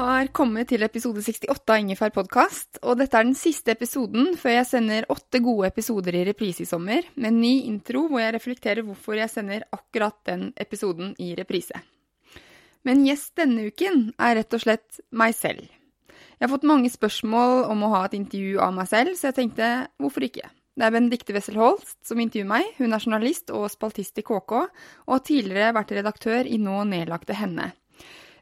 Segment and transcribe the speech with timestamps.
[0.00, 4.54] Har kommet til episode 68 av Ingefær podkast, og dette er den siste episoden før
[4.54, 8.34] jeg sender åtte gode episoder i reprise i sommer, med en ny intro hvor jeg
[8.36, 11.82] reflekterer hvorfor jeg sender akkurat den episoden i reprise.
[12.88, 15.66] Men gjest denne uken er rett og slett meg selv.
[16.08, 19.38] Jeg har fått mange spørsmål om å ha et intervju av meg selv, så jeg
[19.42, 19.68] tenkte
[20.00, 20.48] hvorfor ikke?
[20.80, 22.72] Det er Benedicte Wessel Holst som intervjuer meg.
[22.78, 24.56] Hun er journalist og spaltist i KK,
[25.04, 27.72] og har tidligere vært redaktør i nå nedlagte Henne.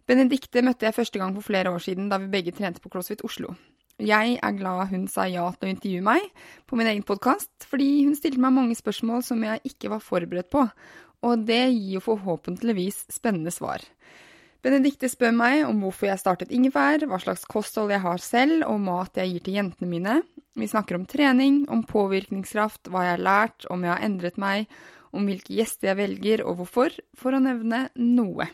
[0.09, 3.21] Benedicte møtte jeg første gang for flere år siden da vi begge trente på CrossFit
[3.29, 3.53] Oslo.
[4.01, 6.29] Jeg er glad hun sa ja til å intervjue meg
[6.71, 10.49] på min egen podkast, fordi hun stilte meg mange spørsmål som jeg ikke var forberedt
[10.55, 10.63] på,
[11.27, 13.83] og det gir jo forhåpentligvis spennende svar.
[14.65, 18.81] Benedicte spør meg om hvorfor jeg startet ingefær, hva slags kosthold jeg har selv, og
[18.87, 20.15] mat jeg gir til jentene mine.
[20.59, 24.73] Vi snakker om trening, om påvirkningskraft, hva jeg har lært, om jeg har endret meg,
[25.13, 28.49] om hvilke gjester jeg velger og hvorfor, for å nevne noe.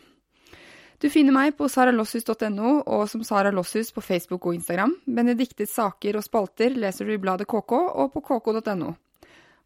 [1.05, 4.95] Du finner meg på saralosshus.no og som Sara Losshus på Facebook og Instagram.
[5.05, 8.95] Benediktes saker og spalter leser du i bladet KK og på kk.no.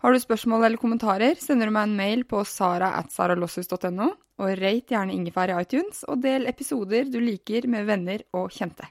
[0.03, 4.09] Har du spørsmål eller kommentarer, sender du meg en mail på sara.saralosshus.no,
[4.43, 8.91] og rate gjerne Ingefær i iTunes, og del episoder du liker med venner og kjente.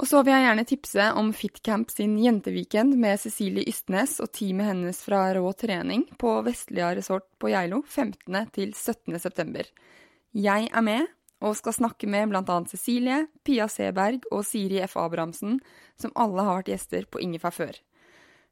[0.00, 4.70] Og så vil jeg gjerne tipse om Fitcamp sin jenteweekend med Cecilie Ystnes og teamet
[4.70, 8.40] hennes fra Rå trening på Vestlia resort på Geilo 15.
[8.56, 9.20] til 17.
[9.20, 9.68] september.
[10.32, 11.08] Jeg er med,
[11.44, 12.56] og skal snakke med bl.a.
[12.70, 14.96] Cecilie, Pia Seberg og Siri F.
[14.98, 15.58] Abrahamsen,
[16.00, 17.78] som alle har vært gjester på Ingefær før.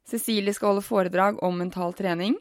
[0.07, 2.37] Cecilie skal holde foredrag om mental trening,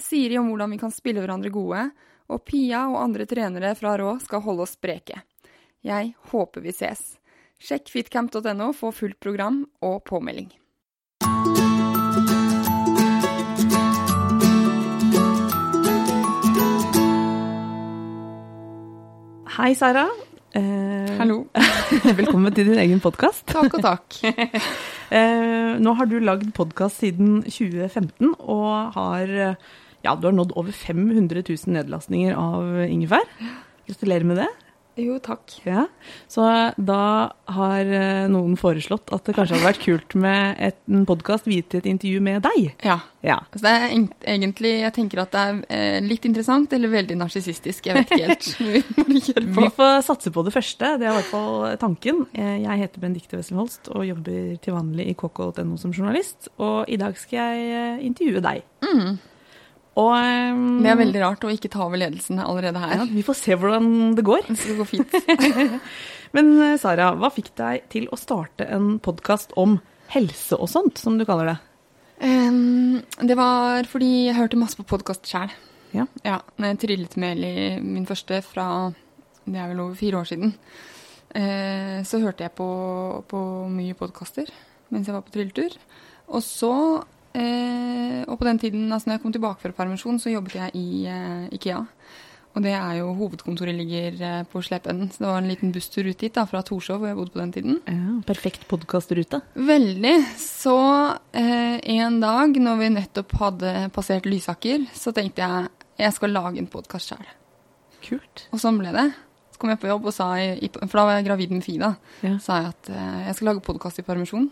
[0.00, 1.90] Siri om hvordan vi kan spille hverandre gode,
[2.30, 5.20] og Pia og andre trenere fra Rå skal holde oss spreke.
[5.84, 7.02] Jeg håper vi ses.
[7.60, 10.48] Sjekk fitcamp.no for fullt program og påmelding.
[19.50, 20.04] Hei, Sara.
[20.54, 21.40] Eh, Hallo.
[22.20, 23.42] velkommen til din egen podkast.
[23.50, 24.20] Takk og takk.
[25.10, 29.56] Eh, nå har du lagd podkast siden 2015 og har, eh,
[30.06, 33.26] ja, du har nådd over 500 000 nedlastninger av ingefær.
[33.88, 34.46] Gratulerer med det.
[34.98, 35.52] Jo, takk.
[35.64, 35.84] Ja.
[36.28, 36.42] Så
[36.76, 37.02] da
[37.54, 41.68] har eh, noen foreslått at det kanskje hadde vært kult med et, en podkast viet
[41.72, 42.72] til et intervju med deg.
[42.84, 42.98] Ja.
[43.24, 43.36] Ja.
[43.52, 43.86] Så det er
[44.32, 47.86] egentlig Jeg tenker at det er eh, litt interessant eller veldig narsissistisk.
[47.90, 48.50] Jeg vet ikke helt.
[48.98, 49.64] Vi må kjøre på.
[49.66, 52.24] Vi får satse på det første, det er i hvert fall tanken.
[52.34, 56.50] Eh, Jeg heter Benedicte Wesselholst og jobber til vanlig i kk.no som journalist.
[56.58, 58.64] Og i dag skal jeg intervjue deg.
[59.98, 62.92] Og um, Det er veldig rart å ikke ta over ledelsen allerede her.
[63.00, 64.46] ja, Vi får se hvordan det går.
[64.46, 65.16] Det skal gå fint.
[66.36, 69.80] Men eh, Sara, hva fikk deg til å starte en podkast om
[70.14, 71.56] helse og sånt, som du kaller det?
[72.22, 75.50] Um, det var fordi jeg hørte masse på podkast sjæl.
[75.90, 76.06] Ja.
[76.22, 78.92] Ja, når jeg trillet med Eli, min første fra
[79.42, 80.54] Det er vel over fire år siden.
[81.34, 82.70] uh, så hørte jeg på,
[83.26, 83.40] på
[83.74, 84.52] mye podkaster
[84.90, 85.74] mens jeg var på trilletur.
[86.30, 86.70] Og så
[87.34, 90.70] eh, Og på den tiden, altså når jeg kom tilbake fra permisjon, så jobbet jeg
[90.74, 91.80] i eh, Ikea.
[92.50, 95.10] Og det er jo hovedkontoret ligger eh, på Slependen.
[95.12, 97.38] Så det var en liten busstur ut dit da, fra Torshov, hvor jeg bodde på
[97.42, 97.76] den tiden.
[97.86, 99.38] Ja, perfekt podkastrute.
[99.54, 100.14] Veldig.
[100.40, 100.74] Så
[101.32, 105.68] eh, en dag når vi nettopp hadde passert Lysaker, så tenkte jeg
[106.00, 107.26] jeg skal lage en podkast sjøl.
[108.06, 108.46] Kult.
[108.54, 109.06] Og sånn ble det.
[109.52, 111.90] Så kom jeg på jobb og sa, i, for da var jeg gravid med Fida,
[112.24, 112.38] Ja.
[112.40, 114.46] sa jeg at eh, jeg skal lage podkast i permisjon.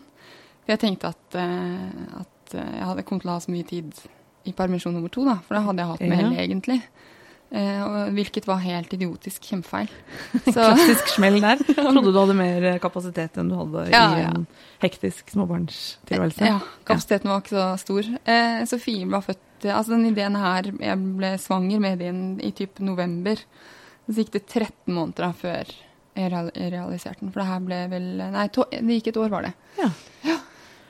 [0.61, 3.67] For jeg tenkte at, eh, at eh, jeg hadde kommet til å ha så mye
[3.69, 3.93] tid
[4.49, 5.37] i permisjon nummer to, da.
[5.45, 6.25] For det hadde jeg hatt med Ja.
[6.25, 6.81] hele, egentlig.
[7.49, 9.87] Eh, og, hvilket var helt idiotisk kjempefeil.
[10.53, 11.57] Så, Klassisk smell der.
[11.79, 14.29] Trodde du hadde mer kapasitet enn du hadde Ja, i ja.
[14.35, 14.45] en
[14.83, 16.45] hektisk småbarnstilværelse.
[16.45, 18.09] ja, kapasiteten var ikke så stor.
[18.29, 22.51] Eh, Sofie var født eh, Altså, den ideen her Jeg ble svanger med den i
[22.55, 23.41] typ november.
[24.09, 25.73] Så gikk det 13 måneder da før
[26.19, 26.31] jeg
[26.73, 27.31] realiserte den.
[27.33, 29.51] For det her ble vel Nei, to, det gikk et år, var det.
[29.81, 29.89] Ja.
[30.25, 30.37] Ja.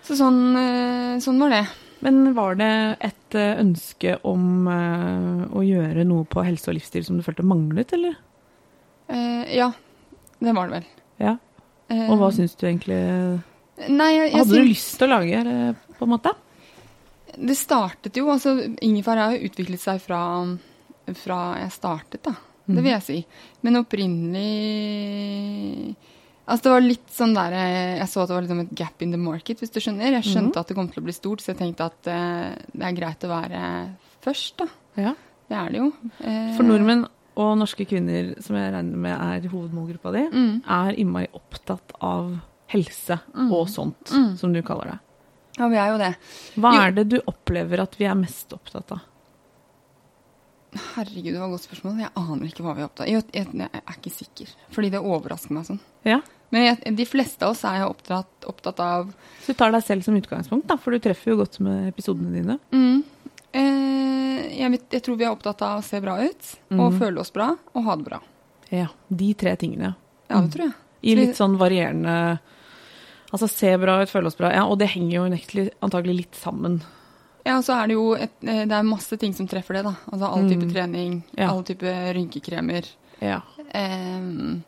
[0.10, 1.66] Så sånn, eh, sånn var det.
[2.02, 2.72] Men var det
[3.06, 7.46] et eh, ønske om eh, å gjøre noe på helse og livsstil som du følte
[7.46, 8.16] manglet, eller?
[9.14, 9.70] Eh, ja,
[10.42, 10.88] det var det vel.
[11.22, 11.36] Ja.
[12.08, 12.98] Og hva syns du egentlig
[13.90, 15.56] Nei, jeg, jeg Hadde du lyst til å lage det,
[15.98, 16.34] på en måte?
[17.34, 18.52] Det startet jo altså
[18.86, 20.22] Ingefær har jo utviklet seg fra,
[21.22, 22.34] fra jeg startet, da.
[22.70, 23.18] Det vil jeg si.
[23.66, 24.50] Men opprinnelig
[26.50, 29.12] Altså det var litt sånn der Jeg så at det var liksom et gap in
[29.14, 30.16] the market, hvis du skjønner.
[30.18, 32.86] Jeg skjønte at det kom til å bli stort, så jeg tenkte at uh, det
[32.90, 33.62] er greit å være
[34.26, 34.68] først, da.
[34.98, 35.14] Ja.
[35.50, 35.88] Det er det jo.
[36.22, 37.06] Eh, For nordmenn
[37.40, 40.62] og norske kvinner, som jeg regner med er hovedmålgruppa di, Mm.
[40.68, 42.36] er innmari opptatt av
[42.70, 43.20] helse
[43.50, 44.36] og sånt, Mm.
[44.38, 45.00] som du kaller det.
[45.58, 46.16] Ja, vi er jo det.
[46.56, 46.82] Hva Jo.
[46.82, 49.00] er det du opplever at vi er mest opptatt av?
[50.74, 52.00] Herregud, det var et godt spørsmål.
[52.04, 53.14] Jeg aner ikke hva vi er opptatt av.
[53.14, 55.80] Jeg, jeg, jeg er ikke sikker, fordi det overrasker meg sånn.
[56.06, 56.20] Ja.
[56.54, 59.10] Men jeg, de fleste av oss er jo opptatt, opptatt av
[59.46, 62.34] Så du tar deg selv som utgangspunkt, da, for du treffer jo godt med episodene
[62.34, 62.58] dine.
[62.74, 63.04] Mm.
[63.54, 67.00] Eh, jeg, jeg tror vi er opptatt av å se bra ut, og Mhm.
[67.02, 68.20] føle oss bra, og ha det bra.
[68.72, 69.96] Ja, De tre tingene.
[70.30, 70.74] Ja, det tror jeg.
[71.02, 72.40] I litt sånn varierende
[73.32, 74.50] Altså se bra ut, føle oss bra.
[74.52, 76.80] Ja, og det henger jo unektelig antagelig litt sammen.
[77.46, 79.94] Ja, så er det jo et, eh, det er masse ting som treffer det, da.
[80.12, 81.50] Altså all type trening, Ja.
[81.52, 82.86] alle type rynkekremer,
[83.22, 83.42] Ja.
[83.76, 84.64] Um,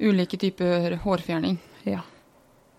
[0.00, 1.58] ulike typer hårfjerning.
[1.84, 2.00] ja.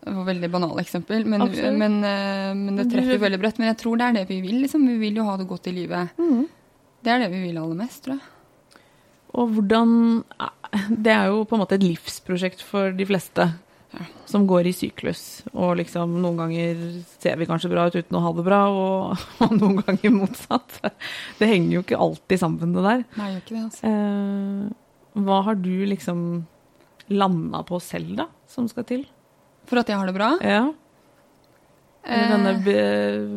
[0.08, 1.42] Det var veldig banale eksempel, men,
[1.78, 3.58] men, uh, men det treffer veldig bredt.
[3.60, 4.86] Men jeg tror det er det vi vil, liksom.
[4.88, 6.10] Vi vil jo ha det godt i livet.
[6.18, 6.46] Mm.
[7.04, 8.82] Det er det vi vil aller mest, tror jeg.
[9.36, 10.24] Og hvordan
[11.04, 13.50] Det er jo på en måte et livsprosjekt for de fleste.
[14.28, 15.22] Som går i syklus.
[15.54, 16.82] Og liksom noen ganger
[17.22, 20.80] ser vi kanskje bra ut uten å ha det bra, og, og noen ganger motsatt.
[21.40, 23.06] Det henger jo ikke alltid sammen, det der.
[23.20, 23.94] Nei, gjør ikke det, altså.
[23.94, 26.26] Eh, hva har du liksom
[27.08, 29.08] landa på selv, da, som skal til?
[29.68, 30.34] For at jeg har det bra.
[30.44, 30.68] Ja.
[32.08, 32.78] Eller denne Eh, be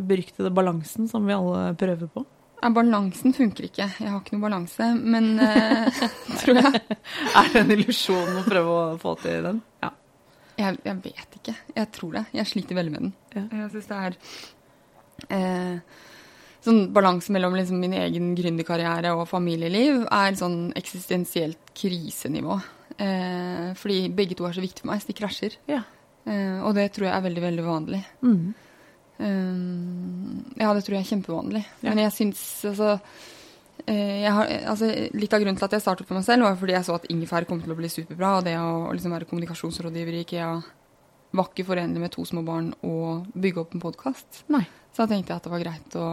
[0.06, 2.24] beryktede balansen som vi alle prøver på.
[2.62, 3.88] ja, balansen funker ikke.
[3.98, 5.88] Jeg har ikke noe balanse, men uh,
[6.42, 6.82] tror jeg.
[7.40, 9.62] Er det en illusjon å prøve å få til den?
[9.82, 9.90] Ja.
[10.62, 10.78] Jeg.
[10.86, 11.56] Jeg vet ikke.
[11.76, 12.24] Jeg tror det.
[12.36, 13.12] Jeg sliter veldig med den.
[13.34, 13.44] Ja.
[13.62, 14.16] Jeg syns det er
[15.36, 15.98] eh,
[16.60, 22.58] Sånn balanse mellom liksom min egen gründerkarriere og familieliv er sånn eksistensielt krisenivå.
[23.00, 25.56] Eh, fordi begge to er så viktige for meg, så de krasjer.
[25.70, 25.80] Ja.
[26.28, 28.02] Eh, og det tror jeg er veldig, veldig vanlig.
[28.20, 28.50] Mm.
[29.20, 31.64] Um, ja, det tror jeg er kjempevanlig.
[31.80, 31.90] Ja.
[31.90, 33.39] Men jeg syns altså, eh,
[33.86, 36.84] har, altså Litt av grunnen til at jeg startet for meg selv, var fordi jeg
[36.84, 38.38] så at ingefær kom til å bli superbra.
[38.38, 40.50] Og det å liksom være kommunikasjonsrådgiver i IKEA
[41.32, 44.44] var ikke forenlig med to små barn og bygge opp en podkast.
[44.92, 46.08] Så da tenkte jeg at det var greit å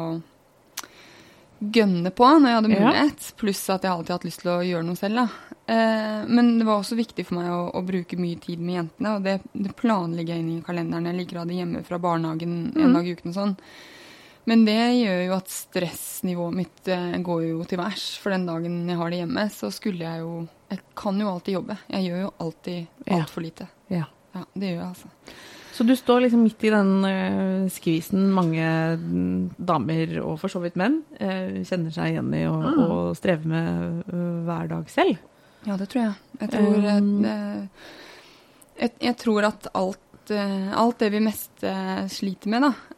[1.58, 2.80] gønne på når jeg hadde Ja.
[2.86, 3.32] mulighet.
[3.38, 5.30] Pluss at jeg alltid har hatt lyst til å gjøre noe selv.
[5.68, 9.16] Eh, men det var også viktig for meg å, å bruke mye tid med jentene,
[9.16, 11.06] og det, det planlegger jeg inn i kalenderen.
[11.10, 13.56] Jeg liker å ha det hjemme fra barnehagen en dag i uken og sånn.
[14.48, 18.06] Men det gjør jo at stressnivået mitt eh, går jo til værs.
[18.24, 21.54] For den dagen jeg har det hjemme, så skulle jeg jo Jeg kan jo alltid
[21.58, 21.78] jobbe.
[21.92, 23.68] Jeg gjør jo alltid altfor lite.
[23.92, 24.06] Ja.
[24.36, 25.08] Ja, det gjør jeg altså.
[25.78, 28.66] Så du står liksom midt i den eh, skvisen mange
[28.98, 32.80] mm, damer, og for så vidt menn, eh, kjenner seg igjen i og, Mm.
[32.88, 34.12] og strever med
[34.48, 35.20] hver dag selv.
[35.68, 36.16] Ja, det tror jeg.
[36.42, 37.68] Jeg tror, Um, eh,
[38.82, 41.64] jeg, jeg tror at alt, alt det vi mest
[42.12, 42.97] sliter med, da,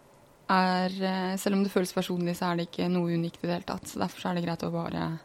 [0.49, 3.53] er eh, Selv om det føles personlig, så er det ikke noe unikt i det
[3.59, 3.85] hele tatt.
[3.87, 5.19] Så derfor er det greit å bare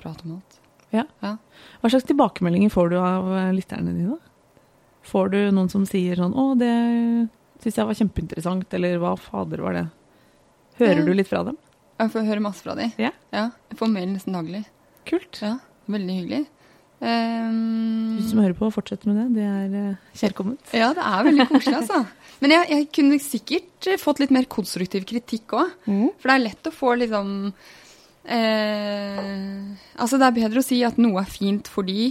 [0.00, 0.56] prate om alt.
[0.90, 1.04] Ja.
[1.22, 1.36] Ja.
[1.82, 4.18] Hva slags tilbakemeldinger får du av eh, lytterne dine?
[5.06, 6.72] Får du noen som sier sånn 'Å, det
[7.62, 9.90] syns jeg var kjempeinteressant', eller 'Hva fader var det'?
[10.80, 11.04] Hører Eh.
[11.04, 11.56] du litt fra dem?
[12.00, 12.92] Jeg får høre masse fra dem.
[12.98, 13.10] Ja.
[13.32, 14.64] Jeg får mail nesten daglig.
[15.06, 15.38] Kult.
[15.42, 16.46] Ja, Veldig hyggelig.
[17.00, 19.26] Um, Du som hører på, fortsett med det.
[19.38, 20.72] Det er eh, kjærkomment.
[20.76, 22.00] ja, det er veldig koselig, altså.
[22.40, 25.72] Men jeg, jeg kunne sikkert eh, fått litt mer konstruktiv kritikk òg.
[26.20, 27.30] For det er lett å få liksom
[28.24, 29.60] eh,
[29.96, 32.10] Altså, det er bedre å si at noe er fint fordi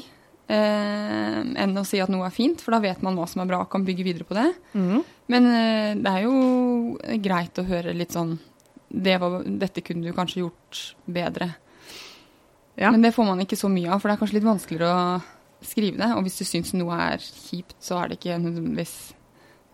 [0.49, 3.49] eh, enn å si at noe er fint, for da vet man hva som er
[3.51, 4.49] bra og kan bygge videre på det.
[4.73, 4.99] Mm.
[5.33, 6.35] Men eh, det er jo
[7.25, 8.37] greit å høre litt sånn
[8.89, 11.51] det var, Dette kunne du kanskje gjort bedre.
[12.79, 12.91] Ja.
[12.95, 15.21] Men det får man ikke så mye av, for det er kanskje litt vanskeligere å
[15.67, 16.09] skrive det.
[16.15, 18.93] Og hvis du syns noe er kjipt, så er det ikke nødvendigvis.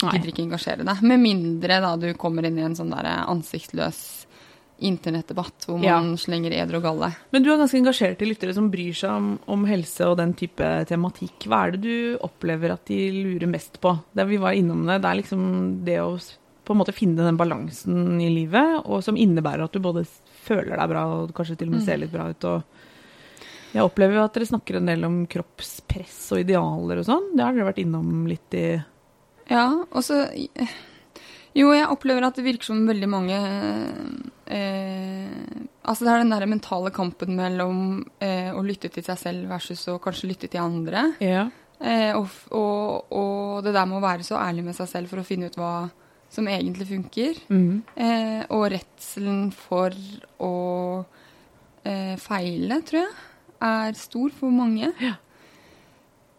[0.02, 1.04] Gidder ikke engasjere deg.
[1.08, 4.26] Med mindre da du kommer inn i en sånn der ansiktsløs
[4.84, 6.16] internettdebatt hvor man Ja.
[6.20, 7.16] slenger eder og galle.
[7.32, 10.34] Men du er ganske engasjert i lyttere som bryr seg om, om helse og den
[10.34, 11.48] type tematikk.
[11.48, 13.94] Hva er det du opplever at de lurer mest på?
[14.14, 16.20] Det vi var innom det, det er liksom det å
[16.66, 20.04] på en måte finne den balansen i livet, og som innebærer at du både
[20.48, 22.44] føler deg bra og kanskje til og med ser litt bra ut.
[22.44, 22.64] og
[23.76, 27.32] jeg opplever jo at dere snakker en del om kroppspress og idealer og sånn.
[27.36, 28.68] Det har dere vært innom litt i
[29.52, 30.24] Ja, og så
[31.56, 33.40] Jo, jeg opplever at det virker som veldig mange
[34.48, 37.84] eh, Altså det er den der mentale kampen mellom
[38.24, 41.12] eh, å lytte til seg selv versus å kanskje lytte til andre.
[41.22, 41.46] Ja.
[41.78, 45.22] Eh, og, og, og det der med å være så ærlig med seg selv for
[45.22, 45.76] å finne ut hva
[46.34, 47.38] som egentlig funker.
[47.54, 47.84] Mm.
[47.96, 49.94] Eh, og redselen for
[50.44, 50.56] å
[51.86, 53.14] eh, feile, tror jeg,
[53.66, 54.92] er stor for mange.
[55.02, 55.16] Ja.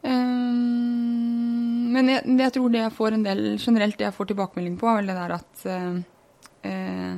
[0.06, 4.76] Um, men jeg, jeg tror det jeg får en del generelt det jeg får tilbakemelding
[4.78, 5.97] på, er vel det der at uh,
[6.68, 7.14] uh,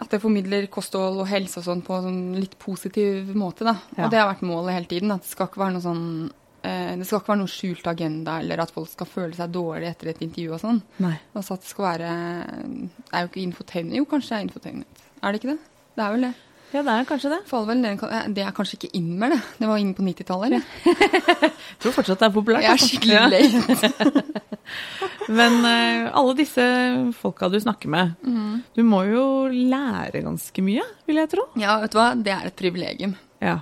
[0.00, 3.66] At jeg formidler kosthold og helse og sånn på en sånn litt positiv måte.
[3.68, 3.76] da.
[3.98, 4.06] Ja.
[4.06, 5.12] Og det har vært målet hele tiden.
[5.12, 8.38] At det skal ikke være noe sånn uh, det skal ikke være noe skjult agenda,
[8.40, 10.80] eller at folk skal føle seg dårlig etter et intervju og sånn.
[11.04, 11.16] Nei.
[11.34, 12.14] Altså at det skal være
[12.70, 13.98] Det er jo ikke infotainment.
[14.00, 15.04] Jo, kanskje det er infotainment.
[15.20, 15.60] Er det ikke det?
[15.98, 16.36] Det er vel det.
[16.70, 17.40] Ja, det er kanskje det.
[17.50, 17.80] Faller vel
[18.34, 19.40] det, er kanskje ikke immer, det.
[19.58, 20.62] Det var inne på 90-tallet, eller?
[21.50, 22.62] Jeg tror fortsatt det er populært.
[22.62, 22.90] Jeg er altså.
[22.92, 24.50] skikkelig late.
[25.40, 26.64] Men uh, alle disse
[27.18, 28.54] folka du snakker med, mm.
[28.76, 31.48] du må jo lære ganske mye, vil jeg tro.
[31.60, 32.08] Ja, vet du hva?
[32.18, 33.14] Det er et privilegium.
[33.42, 33.60] Ja.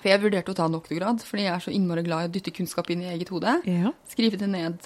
[0.00, 2.34] For jeg vurderte å ta en doktorgrad, fordi jeg er så innmari glad i å
[2.34, 3.58] dytte kunnskap inn i eget hode.
[3.68, 3.92] Ja.
[4.10, 4.78] Skrive det ned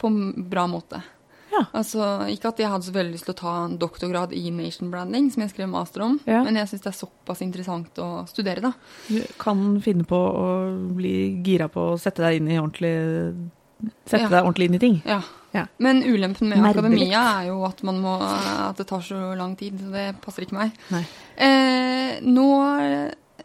[0.00, 1.02] på en bra måte.
[1.52, 1.64] Ja.
[1.74, 4.90] Altså, Ikke at jeg hadde så veldig lyst til å ta en doktorgrad i nation
[4.92, 6.42] branding, som jeg skrev master om, Ja.
[6.44, 8.72] men jeg syns det er såpass interessant å studere, da.
[9.08, 13.50] Du kan finne på å bli gira på å sette deg inn i ordentlig
[14.04, 14.28] Sette Ja.
[14.28, 15.02] deg ordentlig inn i ting.
[15.06, 15.22] Ja.
[15.54, 15.66] Ja.
[15.78, 19.56] Men ulempen med Nerde akademia er jo at, man må, at det tar så lang
[19.56, 20.72] tid, så det passer ikke meg.
[21.38, 22.46] Eh, nå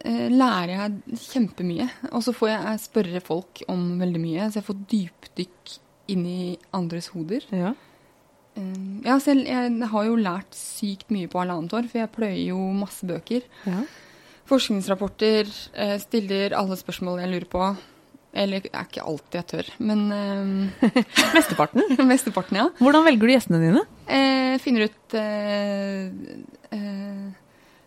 [0.04, 4.66] eh, lærer jeg kjempemye, og så får jeg spørre folk om veldig mye, så jeg
[4.68, 5.78] får dypdykk
[6.14, 7.40] inn i andres hoder.
[7.50, 7.72] Ja.
[8.56, 8.72] Eh,
[9.06, 12.60] ja, selv, jeg har jo lært sykt mye på halvannet år, for jeg pløyer jo
[12.76, 13.46] masse bøker.
[13.68, 13.84] ja.
[14.46, 17.62] Forskningsrapporter, eh, stiller alle spørsmål jeg lurer på.
[18.36, 20.92] Eller det er ikke alltid jeg tør, men eh,
[21.34, 21.82] Mesteparten.
[22.12, 22.66] mesteparten, ja.
[22.78, 23.82] Hvordan velger du gjestene dine?
[24.06, 26.06] Eh, finner ut eh,
[26.76, 27.26] eh,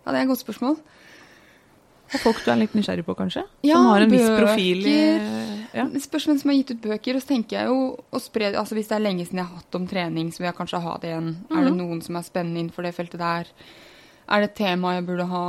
[0.04, 0.76] Ja, det er et godt spørsmål.
[2.14, 3.44] Og folk du er litt nysgjerrig på, kanskje?
[3.64, 4.46] Ja, som har en viss bøker.
[4.46, 4.96] profil i
[5.78, 5.84] ja.
[6.02, 7.16] Spørs hvem som har gitt ut bøker.
[7.16, 9.60] Og så tenker jeg jo å spre altså Hvis det er lenge siden jeg har
[9.62, 11.30] hatt om trening, så vil jeg kanskje ha det igjen.
[11.54, 13.48] Er det noen som er spennende innenfor det feltet der?
[14.30, 15.46] Er det et tema jeg burde ha?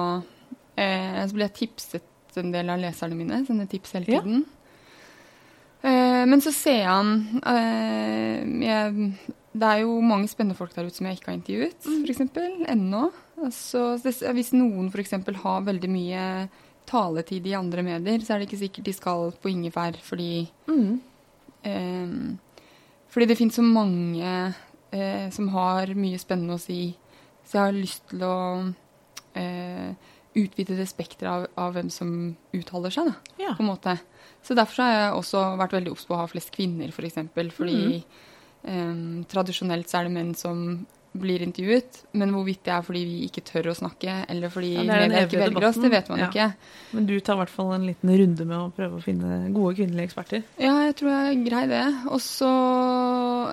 [0.77, 2.03] Eh, så blir jeg tipset
[2.37, 3.41] en del av leserne mine.
[3.47, 4.21] Sender tips hele Ja.
[4.21, 4.45] tiden.
[5.83, 9.15] Eh, men så ser jeg an eh, jeg,
[9.57, 12.05] Det er jo mange spennende folk der ute som jeg ikke har intervjuet, Mm.
[12.05, 12.69] f.eks.
[12.69, 13.11] Ennå.
[13.45, 15.15] Altså, hvis noen f.eks.
[15.43, 16.25] har veldig mye
[16.91, 21.01] taletid i andre medier, så er det ikke sikkert de skal på ingefær fordi Mm.
[21.65, 22.37] eh,
[23.11, 24.55] Fordi det finnes så mange
[24.93, 26.97] eh, som har mye spennende å si.
[27.45, 28.75] Så jeg har lyst til å
[29.35, 29.95] eh,
[30.37, 33.55] utvide det spekteret av, av hvem som uttaler seg, da, Ja.
[33.57, 33.97] på en måte.
[34.43, 36.95] Så derfor har jeg også vært veldig obs på å ha flest kvinner, f.eks.
[36.95, 38.05] For eksempel, fordi
[38.65, 43.17] eh, tradisjonelt så er det menn som blir intervjuet, men hvorvidt det er fordi vi
[43.27, 46.29] ikke tør å snakke, eller fordi Ja, ikke velger oss, det vet man ja.
[46.31, 46.47] ikke.
[46.95, 49.75] Men du tar i hvert fall en liten runde med å prøve å finne gode
[49.81, 50.45] kvinnelige eksperter.
[50.63, 51.83] Ja, jeg tror jeg greier det.
[52.15, 52.51] Også,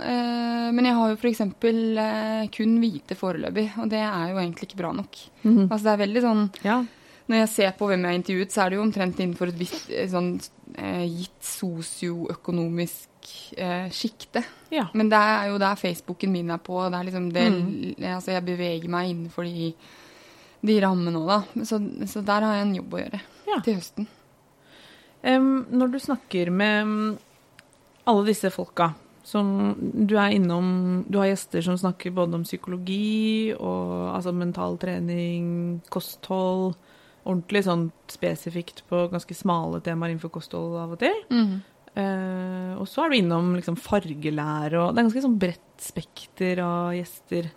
[0.04, 1.42] eh, Men jeg har jo f.eks.
[1.42, 5.18] Eh, kun hvite foreløpig, og det er jo egentlig ikke bra nok.
[5.48, 6.82] Altså det er veldig sånn Ja.
[7.28, 9.58] Når jeg ser på hvem jeg har intervjuet, så er det jo omtrent innenfor et
[9.60, 10.30] visst eh, sånn
[10.80, 14.44] eh, gitt sosioøkonomisk eh, sjikte.
[14.72, 14.86] ja.
[14.96, 16.80] Men det er jo der Facebooken min er på.
[16.88, 17.48] Det er liksom det,
[18.14, 19.74] altså jeg beveger meg innenfor de,
[20.72, 21.66] de rammene òg, da.
[21.68, 23.60] Så, så der har jeg en jobb å gjøre Ja.
[23.66, 24.08] til høsten.
[25.28, 27.18] Um, når du snakker med mm,
[28.08, 28.92] alle disse folka
[29.28, 29.74] som
[30.08, 35.82] du er innom Du har gjester som snakker både om psykologi og altså mental trening,
[35.92, 36.78] kosthold
[37.28, 41.18] Ordentlig sånn spesifikt på ganske smale temaer innenfor kosthold av og til.
[41.98, 46.62] Eh, og så er du innom liksom fargelære og Det er ganske sånn bredt spekter
[46.64, 47.50] av gjester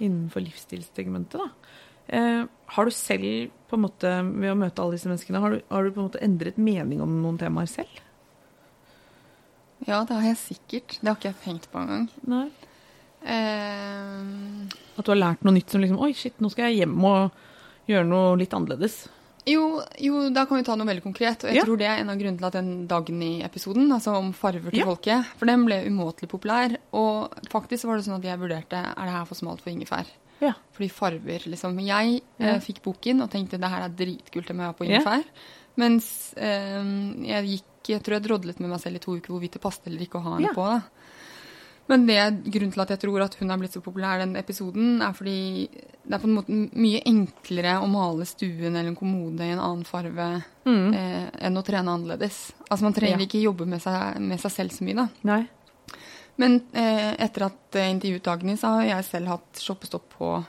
[0.00, 1.40] innenfor livsstilssegmentet.
[1.40, 1.50] da.
[2.10, 5.60] Uh, har du selv, på en måte, ved å møte alle disse menneskene, har du,
[5.70, 8.00] har du på en måte endret mening om noen temaer selv?
[9.86, 10.96] Ja, det har jeg sikkert.
[10.98, 12.08] Det har ikke jeg tenkt på engang.
[12.28, 12.48] Nei.
[13.20, 14.66] Uh,
[14.98, 17.36] At du har lært noe nytt som liksom Oi, shit, nå skal jeg hjem og
[17.94, 19.08] gjøre noe litt annerledes.
[19.48, 21.44] Jo, jo, da kan vi ta noe veldig konkret.
[21.44, 21.64] Og jeg Ja.
[21.64, 24.86] tror det er en av grunnene til at den Dagny-episoden, altså om farver til Ja.
[24.86, 26.76] folket, for den ble umåtelig populær.
[26.92, 30.06] Og faktisk var det sånn at jeg vurderte er det her for smalt for ingefær.
[30.40, 30.52] Ja.
[30.72, 31.78] Fordi farver, liksom.
[31.84, 34.86] Jeg eh, fikk boken og tenkte det her er dritkult, det må jeg ha på
[34.88, 35.24] ingefær.
[35.76, 36.82] Mens eh,
[37.26, 39.86] jeg gikk Jeg tror jeg drodlet med meg selv i to uker hvorvidt det passet
[39.86, 40.62] eller ikke å ha henne på.
[40.62, 40.82] da.
[41.90, 42.16] Men det
[42.54, 45.66] grunnen til at jeg tror at hun har blitt så populær, den episoden, er fordi
[45.74, 49.58] det er på en måte mye enklere å male stuen eller en kommode i en
[49.62, 50.28] annen farge
[50.66, 50.94] Mm.
[50.94, 52.52] eh, enn å trene annerledes.
[52.70, 53.26] Altså Man trenger Ja.
[53.26, 55.08] ikke jobbe med seg, med seg selv så mye, da.
[55.24, 55.48] Nei.
[56.38, 60.44] Men eh, etter at jeg intervjuet Dagny, så har jeg selv hatt shoppestopp på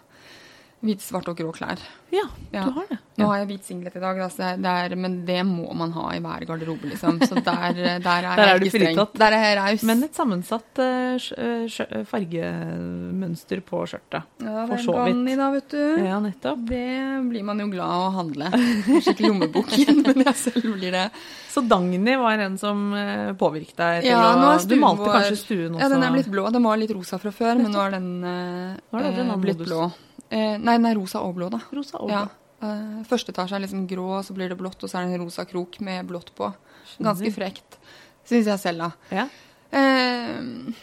[0.82, 1.78] hvite, svart og grå klær.
[2.12, 2.64] Ja, Ja.
[2.66, 2.98] du har det.
[3.22, 5.92] Nå har jeg hvit singlet i dag, da, så det er, men det må man
[5.94, 7.20] ha i hver garderobe, liksom.
[7.22, 8.96] Så der, der er Der er jeg du ikke streng.
[8.98, 9.14] fritatt.
[9.22, 9.84] Der er jeg raus.
[9.84, 10.82] Men et sammensatt
[11.22, 14.24] sj- fargemønster på skjørtet.
[14.42, 15.12] ja, for det er så vidt.
[15.12, 15.84] Ganni, da, vet du.
[16.06, 16.66] Ja, nettopp.
[16.68, 16.84] Det
[17.30, 18.50] blir man jo glad av å handle.
[19.06, 19.72] Skikkelig lommebok,
[20.12, 21.06] men jeg selv blir det.
[21.52, 22.92] Så Dagny var en som
[23.40, 25.82] påvirket deg til Ja, å nå er Du malte vår- kanskje stuen også?
[25.84, 26.48] Ja, den er blitt blå.
[26.52, 29.42] Den var litt rosa fra før, men nå er den, uh, Nå er den en
[29.44, 29.92] blitt blå.
[30.32, 31.60] Eh, nei, den er rosa og blå, da.
[31.76, 32.26] rosa og Ja.
[32.26, 32.32] blå.
[32.64, 35.26] Eh, første etasje er liksom grå, så blir det blått, og så er det en
[35.26, 36.54] rosa krok med blått på.
[37.02, 37.78] Ganske frekt,
[38.26, 38.92] syns jeg selv, da.
[39.12, 39.28] Ja.
[39.72, 40.42] Eh,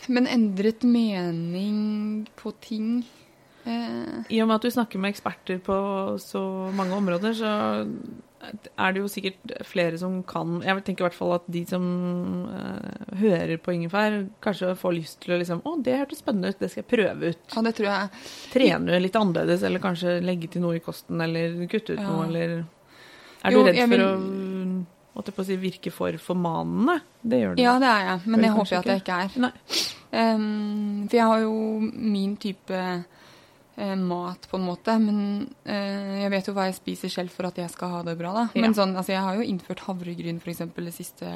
[0.08, 3.04] men endret mening på ting
[3.66, 7.52] eh, I og med at du snakker med eksperter på så mange områder, så
[8.78, 11.82] er det jo sikkert flere som kan Jeg tenker i hvert fall at de som
[12.46, 16.58] uh, hører på ingefær, kanskje får lyst til å liksom Å, det hørtes spennende ut,
[16.60, 17.42] det skal jeg prøve ut.
[17.56, 18.22] Ja, det tror jeg.
[18.54, 22.06] Trene litt annerledes, eller kanskje legge til noe i kosten, eller kutte ut Ja.
[22.12, 22.64] noe, eller
[23.44, 24.84] Er Jo, du redd for vil- å
[25.18, 27.00] måtte på å si, virke for formanende?
[27.26, 27.62] Det gjør du.
[27.62, 29.52] Ja, det er jeg, men det håper jeg at jeg ikke er.
[30.12, 31.54] Ehm, for jeg har jo
[31.92, 32.82] min type
[34.00, 34.94] mat, på en måte.
[35.02, 35.20] Men
[35.64, 38.34] eh, jeg vet jo hva jeg spiser selv for at jeg skal ha det bra,
[38.34, 38.44] da.
[38.54, 38.64] Ja.
[38.64, 41.30] Men sånn, altså, jeg har jo innført havregryn eksempel det siste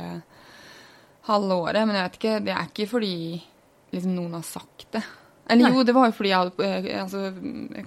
[1.29, 1.87] halve året.
[1.87, 3.17] Men jeg vet ikke, det er ikke fordi
[3.95, 5.05] liksom, noen har sagt det.
[5.51, 5.73] Eller Nei.
[5.75, 7.25] jo, det var jo fordi jeg hadde eh, altså,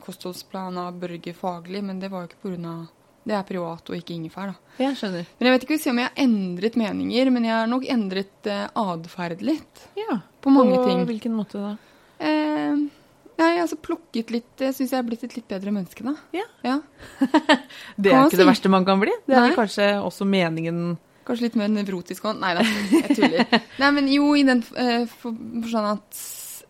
[0.03, 2.85] kostholdsplan av Børge Faglig, men det var jo ikke på av
[3.25, 4.75] Det er privat og ikke ingefær, da.
[4.83, 5.25] Jeg skjønner.
[5.39, 8.68] Men jeg vet ikke om jeg har endret meninger, men jeg har nok endret eh,
[8.75, 9.87] atferd litt.
[9.98, 10.20] Ja.
[10.44, 11.05] På mange På ting.
[11.09, 11.72] hvilken måte da?
[12.20, 12.85] Eh,
[13.39, 16.15] nei, altså plukket litt Jeg syns jeg er blitt et litt bedre menneske, da.
[16.35, 16.45] Ja.
[16.65, 16.77] Ja.
[18.01, 19.13] Det er ikke det verste man kan bli.
[19.27, 20.95] Det er kanskje også meningen
[21.25, 22.37] Kanskje litt mer nevrotisk òg.
[22.37, 23.61] Nei da, jeg tuller.
[23.81, 26.19] Nei, men jo, i den eh, for, for sånn at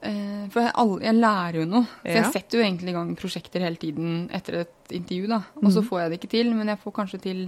[0.06, 1.90] uh, For jeg, jeg lærer jo noe.
[2.00, 2.22] Så Ja.
[2.22, 5.42] jeg setter jo egentlig i gang prosjekter hele tiden etter et intervju, da.
[5.60, 5.90] Og så mm.
[5.90, 7.44] får jeg det ikke til, men jeg får kanskje til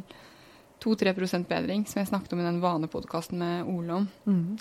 [0.84, 4.10] 2-3% bedring, som jeg snakket om i den vanepodkasten med Ole om.
[4.27, 4.58] Mm.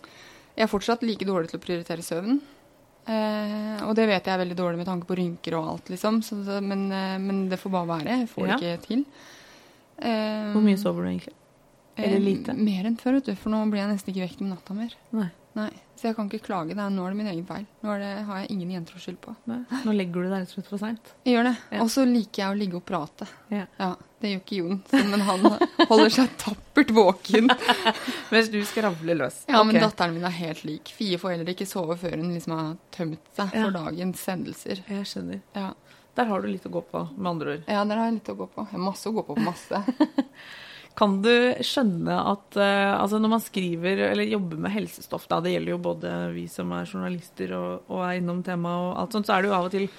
[0.57, 2.39] Jeg er fortsatt like dårlig til å prioritere søvn.
[3.07, 6.23] Eh, og det vet jeg er veldig dårlig med tanke på rynker og alt, liksom.
[6.27, 8.07] Så så, men, eh, men det får bare være.
[8.19, 8.57] Jeg får Ja.
[8.57, 9.05] ikke til.
[9.99, 11.35] Eh, Hvor mye sover du egentlig?
[11.97, 12.55] Eller eh, lite?
[12.55, 13.35] Mer enn før, vet du.
[13.37, 14.91] For nå blir jeg nesten ikke vekt om natta mer.
[15.13, 15.31] Nei.
[15.57, 16.75] Nei, Så jeg kan ikke klage.
[16.77, 17.63] Det er, nå er det min egen feil.
[17.81, 19.33] Nå er det, har jeg ingen jenter å skylde på.
[19.49, 19.63] Nei.
[19.87, 21.13] Nå legger du deg rett og slett for seint.
[21.25, 21.55] Jeg gjør det.
[21.73, 21.79] Ja.
[21.87, 23.29] Og så liker jeg å ligge og prate.
[23.55, 23.65] Ja.
[24.21, 25.47] Det gjør ikke Jon, men han
[25.89, 27.49] holder seg tappert våken.
[28.33, 29.41] Mens du skravler løs.
[29.49, 30.93] Ja, men datteren min er helt lik.
[30.97, 33.65] Fie får heller ikke sove før hun liksom har tømt seg Ja.
[33.65, 34.85] for dagens hendelser.
[34.93, 35.41] Jeg skjønner.
[35.57, 35.71] Ja.
[36.17, 37.65] Der har du litt å gå på, med andre ord.
[37.69, 38.65] ja, der har jeg litt å gå på.
[38.69, 39.37] Jeg har masse å gå på.
[39.45, 39.83] Masse.
[40.97, 41.31] Kan du
[41.61, 45.83] skjønne at eh, altså når man skriver eller jobber med helsestoff, da, det gjelder jo
[45.85, 49.43] både vi som er journalister og, og er innom temaet og alt sånt, så er
[49.45, 49.91] det jo av og til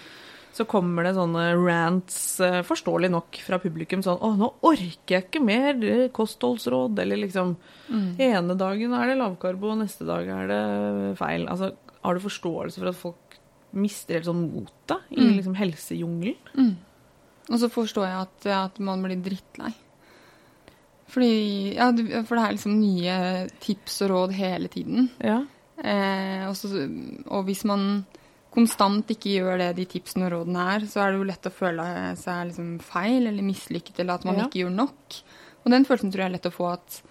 [0.58, 5.26] så kommer det sånne rants, eh, forståelig nok, fra publikum sånn 'Å, nå orker jeg
[5.28, 5.78] ikke mer
[6.10, 7.56] kostholdsråd', eller liksom
[7.88, 8.20] Mm.
[8.20, 11.46] Ene dagen er det lavkarbo, og neste dag er det feil.
[11.48, 11.72] Altså,
[12.04, 13.38] har du forståelse for at folk
[13.72, 15.38] mister helt sånn motet i Mm.
[15.38, 16.36] liksom helsejungelen?
[16.58, 16.76] Mm.
[17.50, 19.72] Og så forstår jeg at, at man blir drittlei.
[21.08, 21.88] Fordi, ja,
[22.28, 23.18] for det er liksom nye
[23.64, 25.10] tips og råd hele tiden.
[25.24, 25.40] Ja.
[25.80, 26.72] Eh, også,
[27.32, 28.06] og hvis man
[28.58, 31.54] konstant ikke gjør det de tipsene og rådene er, så er det jo lett å
[31.54, 31.86] føle
[32.18, 34.48] seg liksom feil eller mislykket, eller at man Ja.
[34.48, 35.20] ikke gjør nok.
[35.64, 37.02] Og den følelsen tror jeg er lett å få at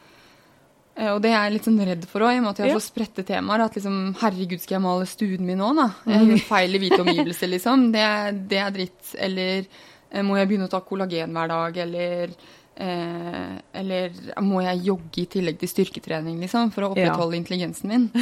[0.97, 2.73] eh, Og det er jeg litt sånn redd for òg, i og med at jeg
[2.73, 3.65] har så spredte temaer.
[3.67, 5.89] At liksom Herregud, skal jeg male stuen min nå, da?
[6.09, 7.91] Jeg gjør feil i hvite omgivelser, liksom.
[7.93, 8.05] Det,
[8.49, 9.15] det er dritt.
[9.19, 9.67] Eller
[10.11, 11.77] eh, må jeg begynne å ta kollagen hver dag?
[11.87, 12.33] Eller
[12.77, 14.13] eh, eller
[14.45, 16.93] må jeg jogge i tillegg til styrketrening, liksom, for å Ja.
[16.95, 18.11] opprettholde intelligensen min?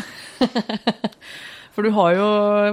[1.75, 2.27] For du har jo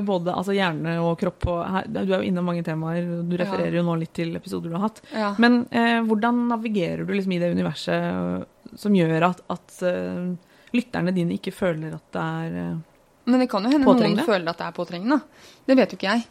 [0.05, 3.01] både altså hjerne og kropp og her, Du er jo innom mange temaer.
[3.25, 5.01] Du refererer jo nå litt til episoder du har hatt.
[5.09, 5.31] Ja.
[5.41, 8.45] Men eh, hvordan navigerer du liksom i det universet
[8.77, 10.29] som gjør at, at uh,
[10.75, 12.77] lytterne dine ikke føler at det er uh,
[13.25, 15.17] Men det kan jo hende noen føler at det er påtrengende.
[15.65, 16.23] Det vet jo ikke jeg.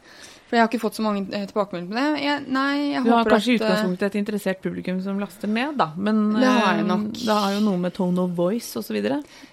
[0.51, 2.23] For jeg har ikke fått så mange eh, tilbakemeldinger på det.
[2.25, 5.77] Jeg, nei, jeg Du har kanskje i eh, utgangspunktet et interessert publikum som laster ned,
[5.79, 5.93] da.
[5.95, 6.89] Men Det har eh,
[7.21, 8.97] det har jo noe med tone of voice osv.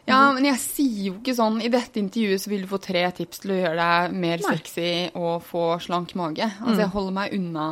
[0.10, 3.04] Ja, men jeg sier jo ikke sånn I dette intervjuet så vil du få tre
[3.14, 4.56] tips til å gjøre deg mer Nei.
[4.56, 6.48] sexy og få slank mage.
[6.64, 7.68] Altså, jeg holder meg unna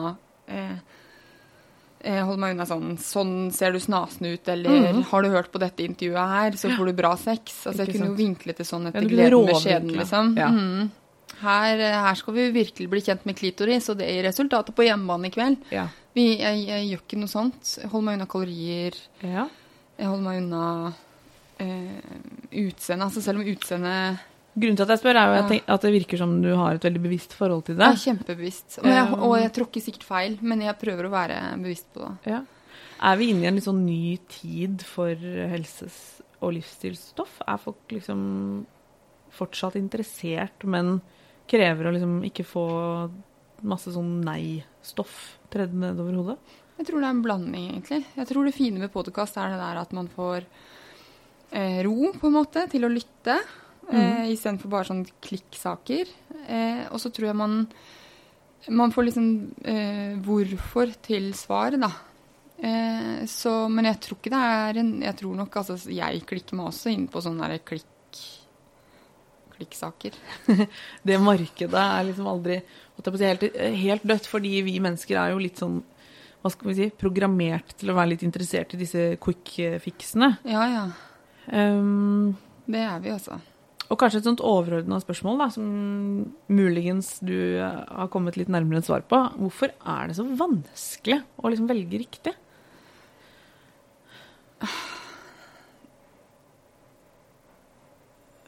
[0.46, 0.76] eh,
[2.06, 5.64] jeg holder meg unna sånn Sånn ser du snasen ut, eller har du hørt på
[5.64, 7.64] dette intervjuet her, så får du bra sex.
[7.66, 10.32] Altså, jeg kunne jo vinklet det sånn etter kunne gleden med skjeden, liksom.
[10.38, 10.52] Ja.
[10.54, 10.94] Mhm.
[11.42, 14.86] Her, eh, her skal vi virkelig bli kjent med klitoris, og det gir resultater på
[14.88, 15.58] hjemmebane i kveld.
[15.76, 15.88] Ja.
[16.16, 17.74] Vi, jeg, jeg gjør ikke noe sånt.
[17.92, 18.96] Holder meg unna kalorier.
[19.22, 19.48] ja.
[19.96, 20.94] Jeg holder meg unna
[21.64, 22.16] eh,
[22.66, 23.06] utseende.
[23.08, 24.24] Altså selv om utseendet
[24.56, 25.44] Grunnen til at jeg spør, er jo Ja.
[25.46, 28.78] at, at det virker som du har et veldig bevisst forhold til Jeg er kjempebevisst.
[28.84, 32.32] Og jeg, og jeg tråkker sikkert feil, men jeg prøver å være bevisst på det.
[32.32, 32.42] Ja.
[33.04, 37.42] Er vi inne i en litt sånn ny tid for helses- og livsstilsstoff?
[37.48, 38.22] Er folk liksom
[39.36, 41.02] fortsatt interessert, men
[41.50, 42.66] krever å liksom ikke få
[43.66, 46.38] masse sånn nei-stoff tredd nedover hodet?
[46.76, 48.02] Jeg tror det er en blanding, egentlig.
[48.18, 50.44] Jeg tror det fine med podkast er det der at man får
[51.56, 53.38] eh, ro, på en måte, til å lytte.
[53.86, 56.12] Eh, Istedenfor bare sånn klikksaker.
[56.50, 57.62] Eh, og så tror jeg man
[58.74, 59.26] Man får liksom
[59.62, 61.92] eh, hvorfor til svaret, da.
[62.58, 66.56] Eh, så, men jeg tror ikke det er en Jeg tror nok altså Jeg klikker
[66.56, 67.90] meg også inn på sånne der klikk
[69.56, 70.16] klikksaker.
[71.08, 75.82] Det markedet er liksom aldri helt, helt dødt, fordi vi mennesker er jo litt sånn
[76.46, 80.28] hva skal vi si, programmert til å være litt interessert i disse quick-fiksene.
[80.46, 80.84] Ja, ja.
[81.50, 82.36] Um,
[82.70, 83.40] Det er vi, altså.
[83.90, 85.66] og kanskje et sånt overordna spørsmål, da, som
[86.54, 89.18] muligens du eh, har kommet litt nærmere et svar på.
[89.42, 92.34] Hvorfor er det så vanskelig å liksom velge riktig?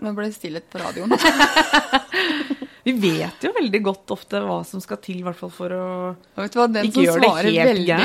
[0.03, 1.13] Nå ble det stillhet på radioen.
[2.87, 5.85] Vi vet jo veldig godt ofte hva som skal til, i hvert fall for å
[6.15, 7.97] Og vet du hva, Den Ikke som gjør svarer veldig.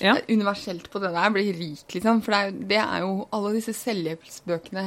[0.00, 0.14] Ja.
[0.32, 2.22] universelt på det der, blir rik, liksom.
[2.24, 4.84] For det er, det er jo alle disse selvhjelpsbøkene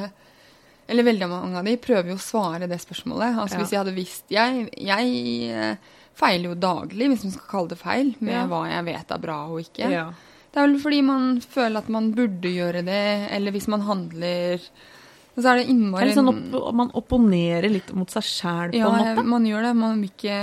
[0.90, 3.38] Eller veldig mange av de prøver jo å svare det spørsmålet.
[3.44, 3.62] Altså Ja.
[3.62, 7.80] Hvis jeg hadde visst Jeg, jeg eh, feiler jo daglig, hvis man skal kalle det
[7.84, 8.48] feil, med Ja.
[8.50, 9.92] hva jeg vet er bra og ikke.
[10.54, 13.04] Det er vel fordi man føler at man burde gjøre det,
[13.38, 14.62] eller hvis man handler
[15.34, 18.78] Og så er det Det er sånn opp, man opponerer litt mot seg sjæl, på
[18.78, 19.14] ja, en måte?
[19.18, 19.72] Ja, man gjør det.
[19.80, 20.42] Man vil ikke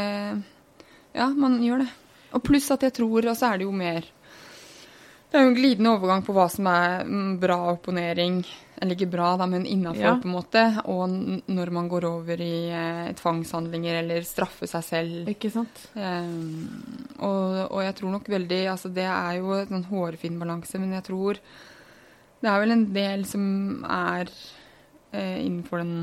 [1.15, 1.91] Ja, man gjør det.
[2.35, 4.07] Og pluss at jeg tror, og så er det jo mer
[5.31, 7.07] Det er jo en glidende overgang på hva som er
[7.39, 8.41] bra opponering,
[8.83, 10.15] eller ikke bra, da, men innafor, Ja.
[10.19, 11.07] på en måte, og
[11.47, 15.29] når man går over i eh, tvangshandlinger eller straffer seg selv.
[15.31, 15.85] Ikke sant?
[15.95, 16.67] Um,
[17.21, 20.99] og, og jeg tror nok veldig Altså, det er jo en sånn hårfin balanse, men
[20.99, 21.39] jeg tror
[22.41, 24.33] det er vel en del som er
[25.19, 25.95] innenfor den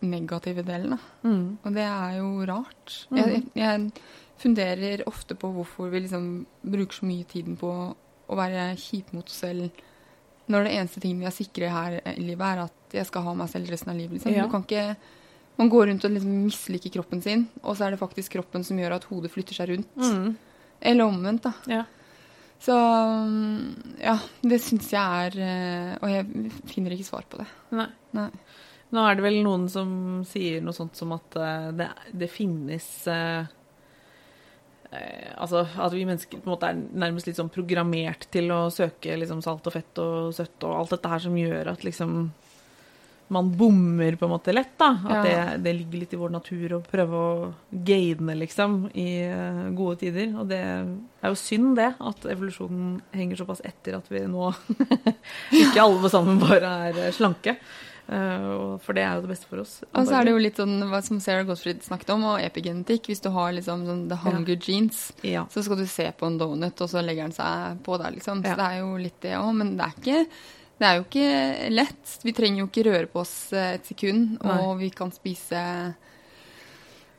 [0.00, 0.98] negative delen.
[1.22, 1.58] Mm.
[1.62, 2.96] Og det er jo rart.
[3.10, 3.18] Mm.
[3.18, 3.90] Jeg, jeg, jeg
[4.42, 6.30] funderer ofte på hvorfor vi liksom
[6.62, 7.70] bruker så mye tiden på
[8.26, 9.84] å være kjipe mot oss selv,
[10.50, 13.34] når det eneste tingen vi er sikre her i livet, er at jeg skal ha
[13.38, 14.18] meg selv resten av livet.
[14.18, 14.34] Liksom.
[14.34, 14.46] Ja.
[14.46, 14.96] Du kan ikke
[15.56, 18.76] Man går rundt og liksom misliker kroppen sin, og så er det faktisk kroppen som
[18.76, 19.94] gjør at hodet flytter seg rundt.
[19.96, 20.34] Mm.
[20.90, 21.52] Eller omvendt, da.
[21.64, 21.84] Ja.
[22.62, 27.48] Så mm, ja, det syns jeg er eh, Og jeg finner ikke svar på det.
[27.76, 27.90] Nei.
[28.16, 28.30] Nei.
[28.94, 29.90] Nå er det vel noen som
[30.28, 31.90] sier noe sånt som at eh, det,
[32.22, 33.48] det finnes eh,
[34.92, 38.66] eh, Altså at vi mennesker på en måte er nærmest litt sånn programmert til å
[38.72, 42.18] søke liksom salt og fett og søtt og alt dette her som gjør at liksom
[43.28, 44.92] man bommer på en måte lett, da.
[45.04, 45.22] At Ja.
[45.24, 49.98] det, det ligger litt i vår natur å prøve å gaine, liksom, i eh, gode
[50.04, 50.30] tider.
[50.38, 54.52] Og det er jo synd, det, at evolusjonen henger såpass etter at vi nå
[55.62, 57.56] ikke alle sammen bare er eh, slanke.
[58.06, 59.80] Uh, for det er jo det beste for oss.
[59.90, 63.08] Og så er det jo litt sånn hva som Sarah Gottfried snakket om, og epigenetikk.
[63.10, 65.42] Hvis du har liksom sånn the hunger genes, Ja.
[65.50, 68.44] så skal du se på en donut, og så legger den seg på der, liksom.
[68.46, 68.54] Ja.
[68.54, 69.50] Så det er jo litt det òg.
[69.58, 70.22] Men det er, ikke,
[70.76, 72.16] det er jo ikke lett.
[72.26, 75.60] Vi trenger jo ikke røre på oss eh, et sekund, og vi kan spise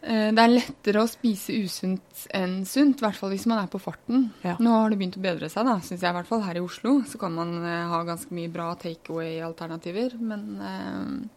[0.02, 3.72] eh, Det er lettere å spise usunt enn sunt, i hvert fall hvis man er
[3.74, 4.28] på farten.
[4.46, 4.54] Ja.
[4.62, 6.46] Nå har det begynt å bedre seg, da, syns jeg i hvert fall.
[6.46, 11.28] Her i Oslo så kan man eh, ha ganske mye bra takeaway-alternativer, men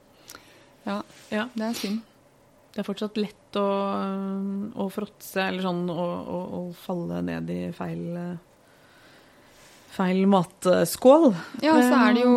[0.85, 1.01] ja,
[1.33, 1.49] Ja.
[1.57, 2.07] det er synd.
[2.71, 3.65] Det er fortsatt lett å,
[4.79, 8.05] å fråtse, eller sånn å, å, å falle ned i feil
[9.91, 11.33] Feil matskål.
[11.65, 12.35] Ja, så er det jo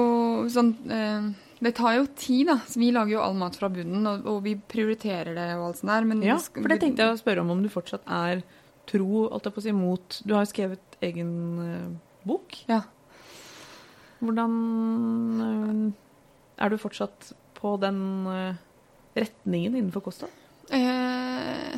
[0.50, 1.28] sånn eh,
[1.64, 2.58] Det tar jo tid, da.
[2.68, 5.82] Så vi lager jo all mat fra bunnen, og, og vi prioriterer det og alt
[5.82, 6.08] sånt der.
[6.10, 8.42] Men Ja, for det tenkte jeg å spørre om om du fortsatt er
[8.90, 11.32] tro, alt jeg på å si, mot Du har jo skrevet egen
[11.64, 11.88] eh,
[12.28, 12.58] bok.
[12.68, 12.82] Ja.
[14.24, 14.54] Hvordan
[15.46, 18.60] eh, Er du fortsatt på den eh,
[19.16, 20.28] retningen innenfor kosta?
[20.74, 21.78] Eh,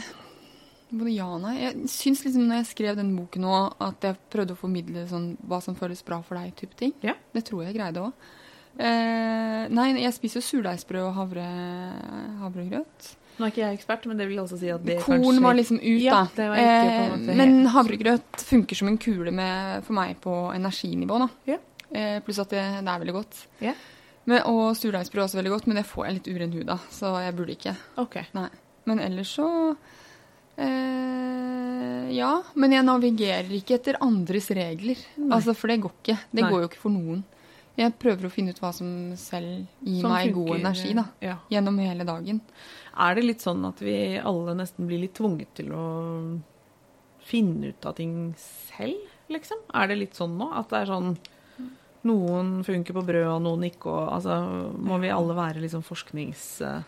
[0.92, 1.56] Både ja og nei.
[1.64, 5.32] Jeg syns liksom når jeg skrev den boken nå, at jeg prøvde å formidle sånn,
[5.50, 6.94] hva som føles bra for deg, type ting.
[7.04, 7.16] Ja.
[7.34, 8.28] Det tror jeg greide òg.
[8.76, 11.46] Eh, nei, jeg spiser jo surdeigsbrød og havre,
[12.42, 13.12] havregrøt.
[13.36, 15.58] Nå er ikke jeg ekspert, men det vil også si at det Korn kanskje var
[15.58, 16.30] liksom ut, Ja, da.
[16.38, 20.16] det var ikke på en Eh, men havregrøt funker som en kule med, for meg
[20.24, 21.28] på energinivå, da.
[21.50, 21.58] Ja.
[21.92, 23.42] Eh, pluss at det, det er veldig godt.
[23.64, 23.74] Ja.
[24.26, 26.88] Men, og surdeigsbrød er også veldig godt, men det får jeg litt uren hud av,
[26.92, 27.76] så jeg burde ikke.
[28.02, 28.16] Ok.
[28.38, 28.48] Nei.
[28.86, 29.50] Men ellers så
[30.58, 32.44] eh, Ja.
[32.56, 34.98] Men jeg navigerer ikke etter andres regler.
[35.30, 36.18] Altså, For det går ikke.
[36.32, 36.52] Det Nei.
[36.52, 37.24] går jo ikke for noen.
[37.76, 38.88] Jeg prøver å finne ut hva som
[39.20, 41.38] selv gir Som meg funker, god energi da, Ja.
[41.52, 42.40] gjennom hele dagen.
[42.98, 46.40] Er det litt sånn at vi alle nesten blir litt tvunget til å
[47.26, 48.96] finne ut av ting selv,
[49.30, 49.58] liksom?
[49.74, 50.54] Er det litt sånn nå?
[50.56, 51.18] At det er sånn
[52.06, 56.62] noen funker på brød, og noen ikke, og altså Må vi alle være liksom forsknings...
[56.62, 56.82] eh,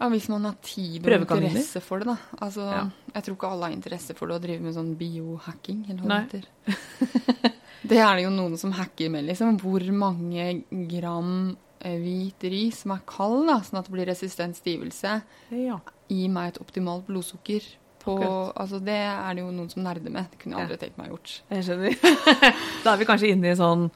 [0.00, 2.16] Ja, Hvis man har tid og interesse for det, da.
[2.40, 2.84] Altså, Ja.
[3.14, 6.20] Jeg tror ikke alle har interesse for det å drive med sånn biohacking, eller hva
[6.30, 7.50] det heter.
[7.90, 9.58] det er det jo noen som hacker med, liksom.
[9.60, 14.56] Hvor mange gram eh, hvit ris som er kald, da, sånn at det blir resistent
[14.56, 15.80] stivelse, Ja.
[16.08, 17.66] gi meg et optimalt blodsukker.
[18.00, 18.16] På,
[18.56, 20.30] altså Det er det jo noen som nerder med.
[20.32, 21.34] Det kunne jeg aldri tenkt meg gjort.
[21.50, 21.98] Jeg skjønner.
[22.84, 23.90] da er vi kanskje inne i sånn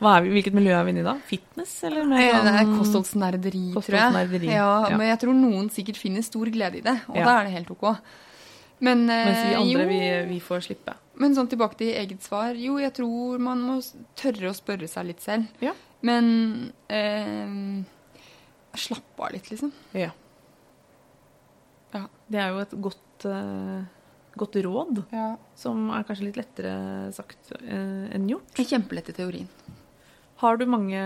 [0.00, 1.14] vi, Hvilket miljø er vi inne i da?
[1.28, 2.08] Fitness, eller?
[2.08, 4.56] Det er kostholdsnerderi, kostholdsnerderi, tror jeg.
[4.56, 4.96] Ja, ja.
[4.96, 7.24] Men jeg tror noen sikkert finner stor glede i det, og Ja.
[7.28, 7.86] da er det helt ok.
[8.80, 10.00] Men, eh, Mens vi andre, jo, vi,
[10.34, 10.94] vi får slippe.
[11.20, 12.54] men sånn tilbake til eget svar.
[12.56, 13.74] Jo, jeg tror man må
[14.16, 15.46] tørre å spørre seg litt selv.
[15.60, 15.74] Ja.
[16.02, 17.84] Men eh,
[18.74, 19.70] slappe av litt, liksom.
[19.92, 20.10] Ja.
[21.92, 22.06] Ja.
[22.30, 23.82] Det er jo et godt, eh,
[24.38, 25.02] godt råd,
[25.58, 28.54] som er kanskje litt lettere sagt eh, enn gjort.
[28.56, 29.48] Kjempelett i teorien.
[30.40, 31.00] Har du mange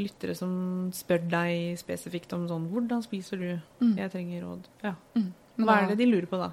[0.00, 0.52] lyttere som
[0.96, 3.48] spør deg spesifikt om sånn Hvordan spiser du?
[3.82, 3.94] Mm.
[4.00, 4.68] Jeg trenger råd.
[4.84, 4.94] Ja.
[5.18, 5.32] Mm.
[5.58, 6.52] Hva er det de lurer på da?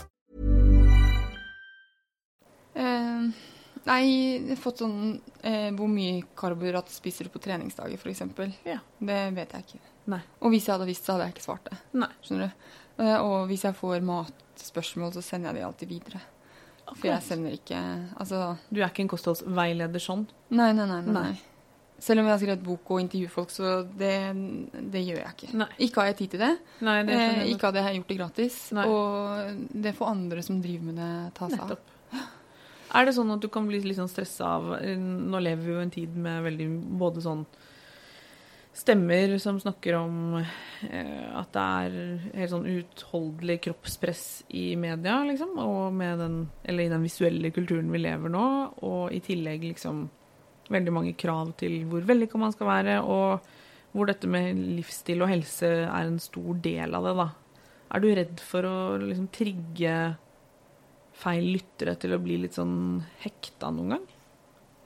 [2.81, 3.47] Eh,
[3.85, 8.25] nei, jeg har fått sånn uh, Hvor mye karbohydrat spiser du på treningsdager, f.eks.?
[8.67, 8.79] Ja.
[8.99, 9.81] Det vet jeg ikke.
[10.11, 10.21] Nei.
[10.41, 11.77] Og hvis jeg hadde visst, så hadde jeg ikke svart det.
[12.01, 12.09] Nei.
[12.25, 12.69] Skjønner du?
[13.01, 16.21] Uh, og hvis jeg får matspørsmål, så sender jeg de alltid videre.
[16.91, 17.77] For jeg sender ikke
[18.19, 20.25] Altså Du er ikke en kostholdsveileder sånn?
[20.51, 20.97] Nei, nei, nei.
[21.05, 21.31] nei, Nei.
[22.01, 24.09] Selv om jeg har skrevet bok og intervjufolk, så det,
[24.73, 25.49] det gjør jeg ikke.
[25.61, 25.67] Nei.
[25.85, 26.49] Ikke har jeg tid til det.
[26.87, 28.55] Nei, det Eh, ikke hadde jeg gjort det gratis.
[28.73, 28.85] Nei.
[28.89, 31.75] Og det får andre som driver med det, ta seg av.
[32.91, 35.83] Er det sånn at du kan bli litt sånn stressa av Nå lever vi jo
[35.83, 36.67] en tid med veldig
[36.99, 37.45] både sånn
[38.73, 41.95] stemmer som snakker om eh, at det er
[42.39, 44.23] helt sånn utholdelig kroppspress
[44.55, 48.45] i media, liksom, og med den, eller i den visuelle kulturen vi lever nå,
[48.87, 50.05] og i tillegg liksom
[50.71, 53.43] veldig mange krav til hvor vellykka man skal være, og
[53.91, 57.29] hvor dette med livsstil og helse er en stor del av det, da.
[57.91, 59.95] Er du redd for å liksom trigge
[61.21, 64.07] feil lyttere til å bli litt sånn hekta noen gang?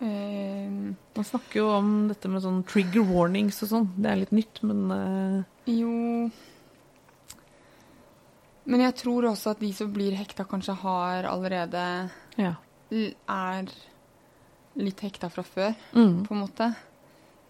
[0.04, 0.70] Eh,
[1.16, 3.88] Man snakker jo om dette med sånn trigger warnings og sånn.
[3.96, 6.30] Det er litt nytt, men eh, Jo
[8.66, 11.84] Men jeg tror også at de som blir hekta, kanskje har allerede
[12.42, 12.56] ja.
[12.92, 13.70] Er
[14.76, 16.26] litt hekta fra før, Mm.
[16.26, 16.76] på en måte.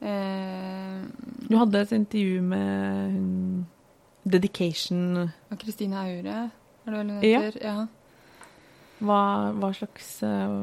[0.02, 1.02] Eh,
[1.50, 3.66] Du hadde et intervju med hun
[4.28, 6.52] Dedication Kristine Aure,
[6.86, 7.42] er det vel hun Ja.
[7.62, 7.88] Ja.
[9.04, 10.54] Hva, hva slags eh,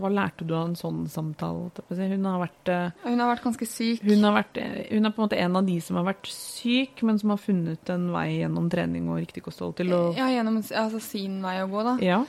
[0.00, 1.68] Hva lærte du av en sånn samtale?
[1.90, 4.00] Hun har vært eh, Hun har vært ganske syk.
[4.02, 6.30] hun, har vært, eh, hun er på en måte en av de som har vært
[6.32, 10.30] syk, men som har funnet en vei gjennom trening og riktig kosthold til å Ja,
[10.32, 11.98] gjennom altså, sin vei å gå, da.
[12.00, 12.22] Ja.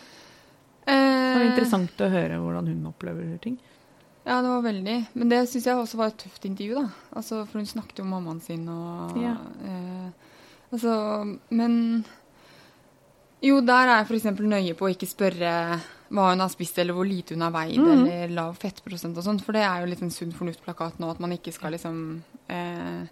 [0.86, 3.56] Det var interessant å høre hvordan hun opplever ting.
[4.26, 4.98] Ja, det var veldig.
[5.14, 6.90] Men det syns jeg også var et tøft intervju, da.
[7.16, 9.38] Altså, for hun snakket jo om mammaen sin og Ja.
[9.64, 10.10] eh,
[10.74, 12.04] Altså, men
[13.44, 14.40] Jo, der er jeg f.eks.
[14.40, 15.52] nøye på å ikke spørre
[16.16, 17.90] hva hun har spist, eller hvor lite hun har veid, mm.
[17.92, 21.20] eller lav fettprosent og sånn, for det er jo litt en sunn fornuft-plakat nå, at
[21.20, 23.08] man ikke skal liksom eh,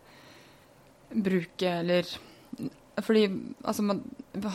[1.13, 2.07] bruke eller
[3.01, 3.23] Fordi
[3.65, 4.03] altså, man,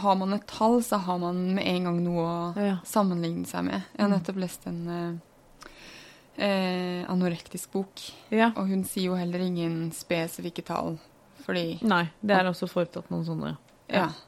[0.01, 2.77] har man et tall, så har man med en gang noe å Ja.
[2.87, 3.83] sammenligne seg med.
[3.97, 4.15] Jeg har Mm.
[4.15, 5.21] nettopp lest en
[6.39, 7.91] eh, eh, anorektisk bok,
[8.31, 8.53] Ja.
[8.57, 11.01] og hun sier jo heller ingen spesifikke tall,
[11.45, 13.57] fordi Nei, det er også foretatt noen sånne
[13.91, 14.07] Ja.
[14.07, 14.28] Hvis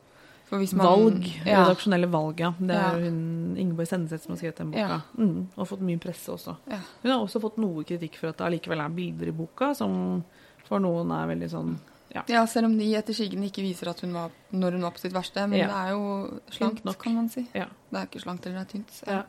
[0.50, 1.26] man, valg.
[1.46, 1.64] Ja.
[1.64, 2.52] Redaksjonelle valg, ja.
[2.58, 3.04] Det er Ja.
[3.10, 4.80] hun Ingeborg Senneseth som har skrevet den boka.
[4.80, 5.00] Ja.
[5.18, 6.56] Mm, og fått mye presse også.
[6.66, 6.80] Ja.
[7.02, 10.24] Hun har også fått noe kritikk for at det allikevel er bilder i boka som
[10.66, 11.78] for noen er veldig sånn
[12.26, 14.98] ja, selv om de etter skyggen ikke viser at hun var når hun var på
[14.98, 15.44] sitt verste.
[15.46, 17.44] Men det er jo slankt, kan man si.
[17.54, 17.68] Ja.
[17.90, 19.02] Det er ikke slankt eller det er tynt.
[19.06, 19.22] Ja.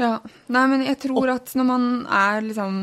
[0.00, 0.12] Ja.
[0.48, 2.78] Nei, men jeg tror at når man er liksom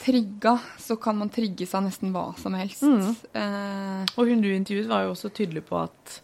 [0.00, 2.84] trigga, så kan man trigges av nesten hva som helst.
[2.84, 3.16] Mm.
[3.36, 3.89] Eh,
[4.20, 6.18] Og hun du intervjuet var jo også tydelig på at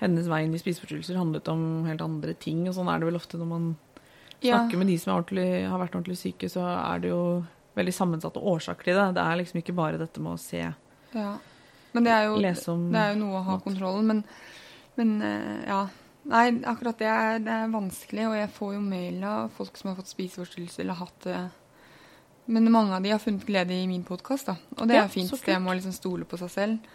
[0.00, 2.66] hennes vei inn i spiseforstyrrelser handlet om helt andre ting.
[2.68, 3.70] Og sånn er det vel ofte når man
[4.40, 4.58] ja.
[4.58, 7.22] snakker med de som har vært ordentlig syke, så er det jo
[7.78, 9.06] veldig sammensatte årsaker til det.
[9.16, 10.66] Det er liksom ikke bare dette med å se,
[11.16, 11.30] Ja.
[11.90, 13.64] Men det er jo, lese om det er jo noe å ha mat.
[13.64, 14.06] kontrollen.
[14.06, 14.20] Men,
[14.94, 15.80] men eh, ja.
[16.30, 19.88] Nei, akkurat det er, det er vanskelig, og jeg får jo mail av folk som
[19.90, 21.38] har fått spiseforstyrrelser eller hatt det.
[22.52, 24.54] Men mange av de har funnet glede i min podkast, da.
[24.76, 25.32] Og det Ja, er fint.
[25.46, 26.92] Det må liksom stole på seg selv.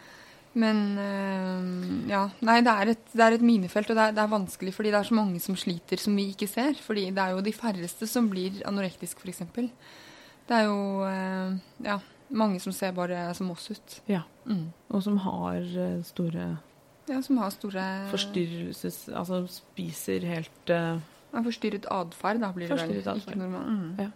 [0.55, 2.21] Men øh, ja.
[2.47, 4.91] Nei, det er et, det er et minefelt, og det er, det er vanskelig fordi
[4.93, 6.77] det er så mange som sliter som vi ikke ser.
[6.81, 9.43] Fordi det er jo de færreste som blir anorektisk, f.eks.
[10.45, 13.99] Det er jo øh, ja, mange som ser bare som oss ut.
[14.07, 14.23] Ja.
[14.45, 14.69] Mm.
[14.89, 16.55] Og som har eh, store
[17.09, 19.09] Ja, som har store forstyrrelses...
[19.13, 20.97] Altså spiser helt eh,
[21.35, 23.17] Forstyrret atferd, da blir det vel.
[23.19, 23.65] Ikke normal.
[23.67, 23.97] Mm.
[23.99, 24.09] Ja.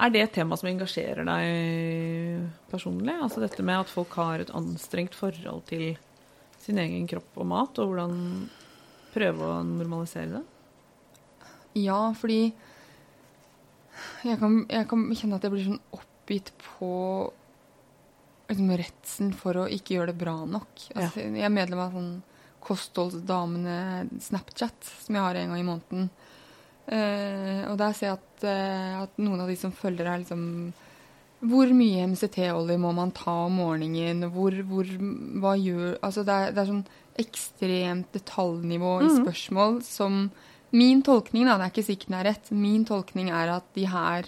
[0.00, 3.14] Er det et tema som engasjerer deg personlig?
[3.20, 5.92] Altså dette med at folk har et anstrengt forhold til
[6.62, 8.16] sin egen kropp og mat, og hvordan
[9.12, 10.42] prøve å normalisere det?
[11.82, 12.52] Ja, fordi
[14.24, 16.92] jeg kan, jeg kan kjenne at jeg blir sånn oppgitt på
[18.48, 20.86] liksom, redselen for å ikke gjøre det bra nok.
[20.94, 22.12] Altså, Jeg er medlem av sånn
[22.62, 26.10] kostholdsdamene Snapchat, som jeg har en gang i måneden.
[26.88, 30.72] Eh, og der ser jeg at, eh, at noen av de som følger, er liksom
[31.42, 34.24] Hvor mye MCT-olje må man ta om morgenen?
[34.30, 34.86] Hvor, hvor,
[35.42, 36.84] hva gjør Altså, det er, det er sånn
[37.22, 40.30] ekstremt detaljnivå i spørsmål spørsmål som
[40.72, 43.82] Min tolkning, da, det er ikke sikkert den er rett, min tolkning er at de
[43.92, 44.24] her,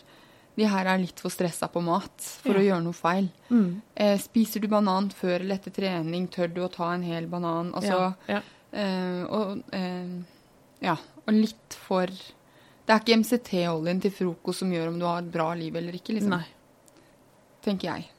[0.58, 2.12] de her er litt for stressa på mat
[2.44, 2.60] for Ja.
[2.60, 3.30] å gjøre noe feil.
[3.48, 3.70] Mm.
[3.96, 6.28] Eh, spiser du banan før eller etter trening?
[6.28, 7.72] Tør du å ta en hel banan?
[7.72, 8.42] Altså, ja.
[8.76, 10.20] eh, og, eh,
[10.84, 12.12] ja, og litt for
[12.84, 15.96] Det er ikke MCT-oljen til frokost som gjør om du har et bra liv eller
[15.96, 16.34] ikke, liksom.
[16.36, 16.44] Nei.
[17.64, 18.10] Tenker jeg.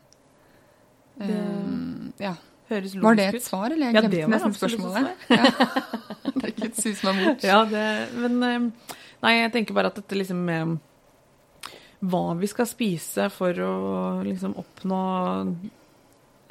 [1.19, 2.33] Det- um, ja.
[2.65, 3.91] Høres Var det et svar, eller?
[3.91, 5.09] Jeg Ja, glemte var nesten et spørsmålet.
[5.29, 5.43] Ja.
[6.33, 7.43] det er ikke et sus meg bort.
[7.45, 7.85] Ja, det,
[8.17, 10.73] men eh, Nei, jeg tenker bare at dette liksom med
[12.05, 13.75] hva vi skal spise for å
[14.25, 14.97] liksom oppnå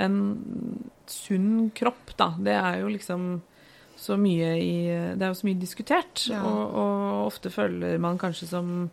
[0.03, 0.16] en
[1.11, 2.31] sunn kropp, da.
[2.38, 3.27] Det er jo liksom
[4.05, 4.75] så mye i
[5.17, 6.27] Det er jo så mye diskutert.
[6.29, 6.43] Ja.
[6.45, 8.90] Og, og ofte føler man kanskje som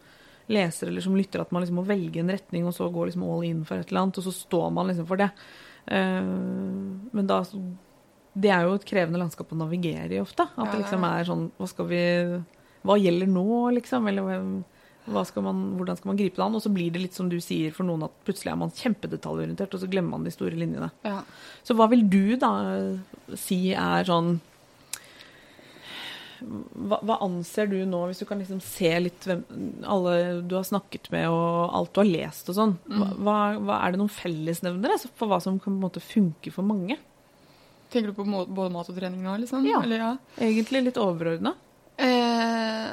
[0.51, 3.23] leser eller som lytter at man liksom må velge en retning, og så gå liksom
[3.27, 5.29] all in for et eller annet, og så står man liksom for det.
[5.91, 7.41] Uh, men da
[8.31, 10.45] Det er jo et krevende landskap å navigere i ofte.
[10.45, 12.03] At Ja, det liksom er sånn Hva skal vi
[12.85, 14.05] Hva gjelder nå, liksom?
[14.07, 14.29] Eller
[15.25, 16.55] skal man, hvordan skal man gripe det an?
[16.55, 19.73] Og så blir det litt som du sier for noen, at plutselig er man kjempedetaljorientert,
[19.73, 20.91] og så glemmer man de store linjene.
[21.03, 21.23] Ja.
[21.65, 22.53] Så hva vil du da
[23.33, 24.35] si er sånn
[26.41, 29.43] hva, hva anser du nå, hvis du kan liksom se litt hvem,
[29.85, 30.15] alle
[30.47, 33.93] du har snakket med og alt du har lest og sånn, hva, hva, hva er
[33.95, 36.97] det noen fellesnevnere altså, for hva som kan på en måte funke for mange?
[37.91, 39.65] Tenker du på må- både mat og trening nå, liksom?
[39.67, 39.81] Ja.
[39.83, 40.11] Eller, ja.
[40.39, 41.51] Egentlig litt overordna.
[42.01, 42.87] Eh,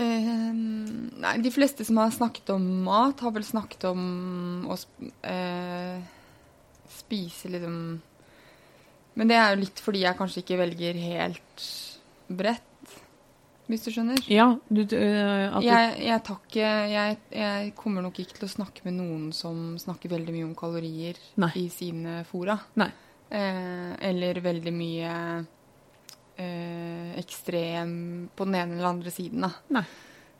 [0.00, 4.78] eh, nei, de fleste som har snakket om mat, har vel snakket om å
[5.26, 5.98] eh,
[6.90, 7.76] spise liksom
[9.18, 11.64] Men det er jo litt fordi jeg kanskje ikke velger helt
[12.30, 12.96] bredt,
[13.70, 14.22] hvis du skjønner.
[14.30, 18.54] Ja, du, eh, at Jeg, jeg, tar ikke, jeg, jeg kommer nok ikke til å
[18.56, 21.52] snakke med noen som snakker veldig mye om kalorier Nei.
[21.60, 22.58] i sine fora.
[22.80, 22.90] Nei.
[23.30, 25.12] Eh, eller veldig mye
[26.34, 27.92] eh, ekstrem
[28.34, 29.46] på den ene eller andre siden.
[29.46, 29.52] Da.
[29.78, 29.84] Nei.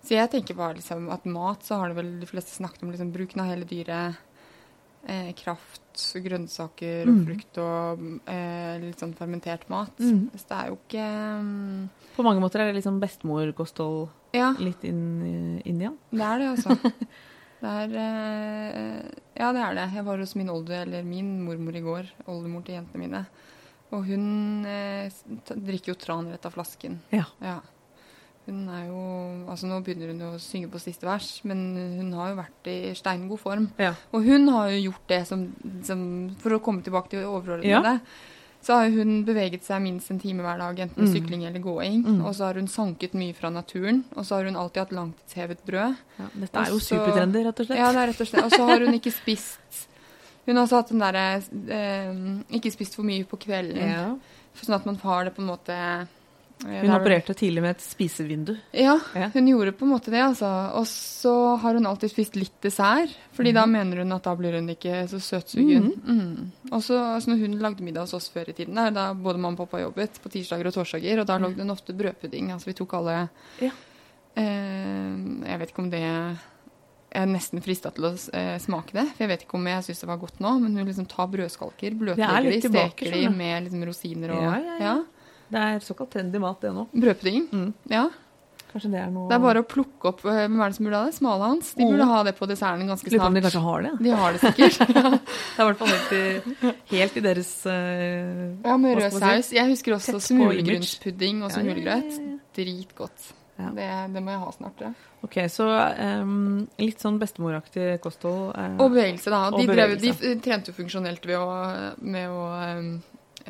[0.00, 2.92] Så jeg tenker bare liksom at mat, så har det vel de fleste snakket om
[2.94, 4.26] liksom, bruken av hele dyret.
[5.06, 7.24] Eh, kraft, grønnsaker og Mm.
[7.26, 9.92] frukt og eh, litt sånn fermentert mat.
[9.98, 10.30] Mm.
[10.36, 11.06] Så det er jo ikke
[11.40, 11.90] um...
[12.16, 15.96] På mange måter er det liksom bestemorkosthold Ja, litt inn, inn igjen.
[16.10, 16.76] det er det, altså.
[17.60, 19.02] Det er eh,
[19.36, 19.88] Ja, det er det.
[19.94, 22.06] Jeg var hos min olde, eller min mormor i går.
[22.26, 23.20] Oldemor til jentene mine.
[23.92, 25.10] Og hun eh,
[25.50, 27.00] drikker jo tran rett av flasken.
[27.12, 27.26] Ja.
[27.44, 27.58] Ja.
[28.46, 29.00] Hun er jo
[29.50, 31.60] Altså, nå begynner hun jo å synge på siste vers, men
[31.98, 33.70] hun har jo vært i steingod form.
[33.78, 33.94] Ja.
[34.12, 35.46] Og hun har jo gjort det som,
[35.84, 36.02] som
[36.40, 37.98] For å komme tilbake til det Ja.
[38.62, 41.12] Så har hun beveget seg minst en time hver dag, enten Mm.
[41.14, 42.02] sykling eller gåing.
[42.04, 42.24] Mm.
[42.26, 44.04] Og så har hun sanket mye fra naturen.
[44.16, 45.96] Og så har hun alltid hatt langtidshevet brød.
[46.18, 46.96] Ja, dette er jo Og så-
[47.46, 47.78] rett og slett.
[47.78, 48.44] Ja, det er rett og slett.
[48.44, 49.86] Og så har hun ikke spist
[50.46, 53.76] Hun har også hatt den derre eh, Ikke spist for mye på kvelden.
[53.78, 54.16] Ja.
[54.60, 56.08] Sånn at man har det på en måte
[56.60, 58.52] Hun opererte tidlig med et spisevindu.
[58.76, 59.30] Ja, Ja.
[59.32, 60.46] hun gjorde på en måte det, altså.
[60.76, 61.32] Og så
[61.62, 65.08] har hun alltid spist litt dessert, fordi da mener hun at da blir hun ikke
[65.08, 65.88] så søtsugen.
[66.04, 66.50] Mm.
[66.72, 69.38] Og så altså, når hun lagde middag hos oss før i tiden, der, da både
[69.40, 72.52] mamma og pappa jobbet, på tirsdager og torsdager, og da lagde hun ofte brødpudding.
[72.52, 73.28] Altså vi tok alle
[73.62, 73.70] Ja.
[74.36, 75.16] eh,
[75.48, 79.24] Jeg vet ikke om det Jeg er nesten frista til å eh, smake det, for
[79.24, 81.96] jeg vet ikke om jeg syns det var godt nå, men hun liksom tar brødskalker,
[81.98, 84.92] bløtlegger de, steker de med liksom rosiner og Ja, ja, ja.
[85.50, 86.88] Det er såkalt trendy mat, det nå.
[86.94, 87.46] Brødpudding.
[87.52, 87.70] Mm.
[87.90, 88.08] Ja.
[88.70, 90.86] Kanskje det er noe Det er bare å plukke opp eh, Hvem er det som
[90.86, 91.14] burde ha det?
[91.16, 91.72] Smalahans.
[91.74, 93.16] De burde ha det på desserten ganske snart.
[93.16, 93.92] Litt om de kanskje har det?
[94.06, 94.78] De har det sikkert.
[94.90, 97.74] Det er i hvert fall helt i, helt i deres uh,
[98.62, 99.50] Ja, med rød saus.
[99.56, 102.14] Jeg husker også smulegrunnspudding smulgrunnspudding og Ja, ja, ja, smulgrøt.
[102.14, 102.38] ja, ja.
[102.60, 103.28] Dritgodt.
[103.60, 103.70] Ja.
[103.76, 104.84] Det, det må jeg ha snart.
[104.86, 104.90] Ja.
[105.20, 105.66] Ok, så
[106.22, 108.54] um, litt sånn bestemoraktig kosthold.
[108.56, 109.42] Uh, Og bevegelse, da.
[109.50, 111.42] Og De, drev, de trente jo funksjonelt å,
[112.00, 112.86] med å eh,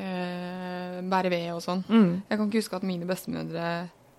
[0.01, 1.83] eh, bære ved og sånn.
[1.89, 2.11] mm.
[2.31, 3.67] Jeg kan ikke huske at mine bestemødre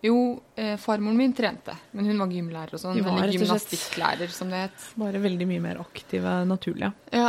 [0.04, 2.96] Jo, eh, farmoren min trente, men hun var gymlærer og sånn.
[2.98, 4.88] Hun var gymnastikklærer, som det het.
[4.98, 6.90] Bare veldig mye mer aktive, naturlige.
[7.14, 7.28] Ja.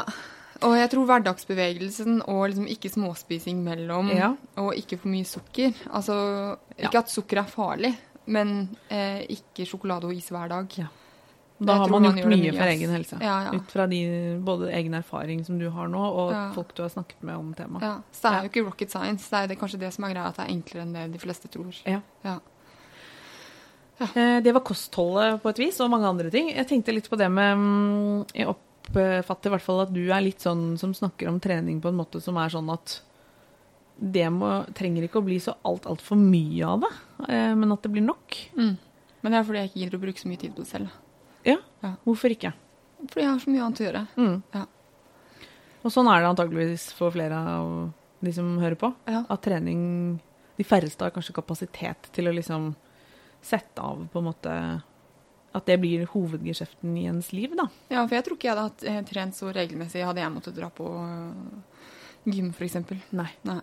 [0.62, 4.30] Og jeg tror hverdagsbevegelsen og liksom ikke småspising mellom, Ja.
[4.56, 6.88] og ikke for mye sukker Altså Ja.
[6.88, 7.94] ikke at sukker er farlig,
[8.26, 10.66] men eh, ikke sjokolade og is hver dag.
[10.78, 10.86] Ja.
[11.66, 13.18] Da har man man gjort mye for egen helse.
[13.20, 13.50] Ja, ja.
[13.58, 14.00] Ut fra de,
[14.44, 16.52] både egen erfaring som du har nå, og Ja.
[16.52, 17.82] folk du har snakket med om temaet.
[17.82, 19.28] Ja, så det er jo ikke rocket science.
[19.30, 21.18] Det er det, kanskje det som er greia, at det er enklere enn det de
[21.18, 21.74] fleste tror.
[21.86, 22.00] Ja.
[22.24, 22.38] Ja.
[24.00, 26.48] Eh, Det var kostholdet på et vis, og mange andre ting.
[26.50, 30.20] Jeg tenkte litt på det med mm, Jeg oppfatter i hvert fall at du er
[30.24, 33.00] litt sånn som snakker om trening på en måte som er sånn at
[34.02, 36.90] det må, trenger ikke å bli så alt, altfor mye av det,
[37.28, 38.34] eh, men at det blir nok.
[38.56, 38.72] Mm.
[39.22, 40.88] Men det er fordi jeg ikke gidder å bruke så mye tid på det selv.
[41.44, 41.94] Ja, Ja.
[42.04, 42.52] hvorfor ikke?
[43.08, 44.02] Fordi jeg har så mye annet å gjøre.
[44.16, 44.42] Mm.
[44.54, 44.64] Ja.
[45.82, 48.92] Og sånn er det antageligvis for flere av de som hører på.
[49.10, 49.24] Ja.
[49.28, 50.20] At trening
[50.58, 52.74] De færreste har kanskje kapasitet til å liksom
[53.42, 54.82] sette av på en måte
[55.54, 57.66] At det blir hovedgeskjeften i ens liv, da.
[57.90, 60.54] Ja, for jeg tror ikke jeg hadde hatt eh, trent så regelmessig hadde jeg måttet
[60.56, 61.82] dra på øh,
[62.24, 62.76] gym, f.eks.
[63.12, 63.28] Nei.
[63.44, 63.60] Nei.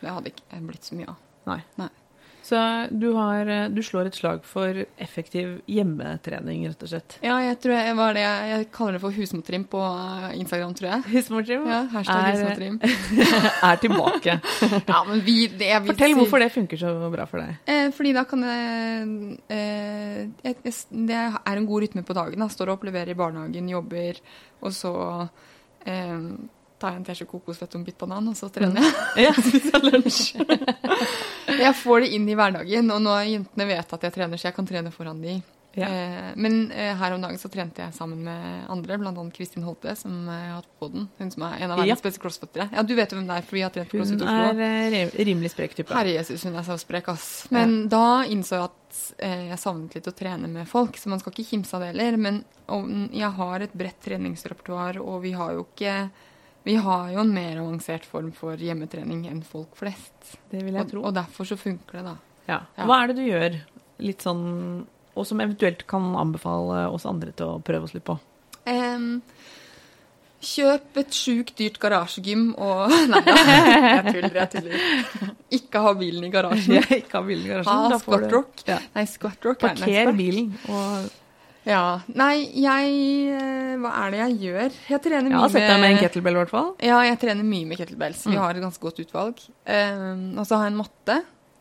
[0.00, 1.16] Det hadde ikke blitt så mye av.
[1.50, 1.58] Nei.
[1.76, 1.88] Nei.
[2.48, 2.56] Så
[2.96, 7.16] du, har, eh, du slår et slag for effektiv hjemmetrening, rett og slett.
[7.20, 10.88] Ja, jeg tror jeg var det jeg kaller det for husmortrim på øh, Instagram, tror
[10.88, 11.02] jeg.
[11.12, 12.78] Husmortrim Ja, hashtag er, husmortrim.
[13.68, 14.38] er tilbake.
[14.88, 17.58] Ja, men vi, det, jeg vil Fortell si- hvorfor det funker så bra for deg.
[17.68, 18.54] Eh, fordi da kan det
[19.52, 20.74] eh, jeg, jeg
[21.10, 22.40] Det er en god rytme på dagen.
[22.40, 22.48] Da.
[22.52, 24.22] Står opp, leverer i barnehagen, jobber,
[24.64, 24.94] og så
[25.84, 26.16] eh,
[26.78, 29.28] tar jeg en teskje kokosfett og en bit banan, og så trener jeg.
[29.28, 30.32] Ja, spiser lunsj.
[31.66, 34.54] Jeg får det inn i hverdagen, og nå jentene vet at jeg trener, så jeg
[34.58, 35.38] kan trene foran de.
[35.78, 35.86] Ja.
[35.94, 39.12] Eh, men eh, her om dagen så trente jeg sammen med andre, bl.a.
[39.36, 41.04] Kristin Holte, som eh, jeg har hatt på den.
[41.20, 41.84] Hun som er en av Ja.
[41.84, 42.66] verdens beste crossfittere.
[42.74, 44.48] Ja, du vet jo hvem det er, for vi har trent på crossfit Oslo.
[44.48, 45.94] Hun er eh, rimelig sprek type.
[45.94, 47.28] Herre Jesus, hun er så sprek, ass.
[47.54, 51.22] Men da innså jeg at eh, jeg savnet litt å trene med folk, så man
[51.22, 52.18] skal ikke kimse av det heller.
[52.26, 52.40] Men
[52.74, 55.98] om, jeg har et bredt treningsrepertoar, og vi har jo ikke
[56.66, 60.34] Vi har jo en mer avansert form for hjemmetrening enn folk flest.
[60.50, 61.02] Det vil jeg Og, tro.
[61.08, 62.16] og derfor så funker det, da.
[62.48, 62.58] Ja.
[62.84, 63.60] Hva er det du gjør,
[64.04, 64.42] litt sånn,
[65.14, 68.18] og som eventuelt kan anbefale oss andre til å prøve oss litt på?
[68.68, 69.22] Um,
[70.44, 75.32] kjøp et sjukt dyrt garasjegym og Nei da, jeg tuller, jeg tuller.
[75.58, 76.82] Ikke ha bilen i garasjen.
[77.00, 77.86] Ikke ha bilen i garasjen.
[77.94, 78.52] Ha squat rock.
[78.68, 78.76] Ja.
[78.94, 80.20] Nei, squat rock er Parker ekspert.
[80.20, 81.08] bilen og
[81.68, 82.00] Ja.
[82.16, 82.92] Nei, jeg
[83.36, 84.76] eh, Hva er det jeg gjør?
[84.88, 86.70] Jeg trener mye har sett deg med en kettlebell, i hvert fall.
[86.88, 88.22] Ja, jeg trener mye med kettlebells.
[88.24, 88.40] Vi Mm.
[88.40, 89.42] har et ganske godt utvalg.
[89.68, 91.18] Um, og så har jeg en matte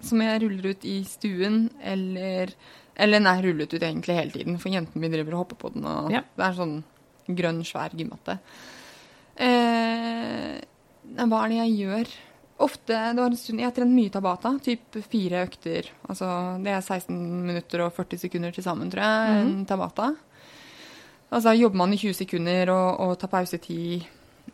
[0.07, 2.53] som jeg ruller ut i stuen, eller
[2.99, 5.83] Eller nei, rullet ut egentlig hele tiden, for jentene mine driver og hopper på den.
[5.85, 6.21] Og Ja.
[6.35, 8.39] Det er en sånn grønn, svær gymmatte.
[9.39, 10.57] Uh,
[11.27, 12.07] hva er det jeg gjør?
[12.59, 15.91] Ofte, det var en stund, Jeg har trent mye tabata, typ fire økter.
[16.09, 16.27] Altså,
[16.63, 17.13] det er 16
[17.45, 19.45] minutter og 40 sekunder til sammen, tror jeg.
[19.45, 19.51] Mhm.
[19.59, 20.15] en tabata.
[21.29, 24.05] Altså jobber man i 20 sekunder og, og tar pausetid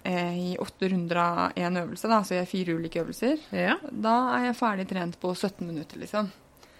[0.03, 3.37] eh, i åtte runder av én øvelse, da, så jeg har fire ulike øvelser.
[3.53, 3.75] Ja.
[3.91, 6.31] Da er jeg ferdig trent på 17 minutter, liksom.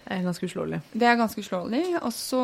[0.04, 0.80] Det er ganske uslåelig.
[0.92, 1.82] Det er ganske uslåelig.
[2.02, 2.40] Og så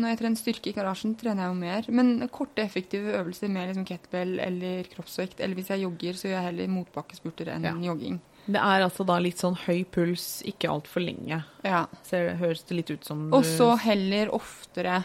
[0.00, 1.88] når jeg trener styrke i garasjen, trener jeg jo mer.
[1.92, 5.42] Men korte, effektive øvelser med liksom kettlebell eller kroppsvekt.
[5.44, 7.74] Eller hvis jeg jogger, så gjør jeg heller motbakkespurter enn Ja.
[7.90, 8.18] jogging.
[8.46, 11.42] Det er altså da litt sånn høy puls, ikke altfor lenge.
[11.66, 11.86] Ja.
[12.06, 15.04] Ser, høres det litt ut som Og så heller oftere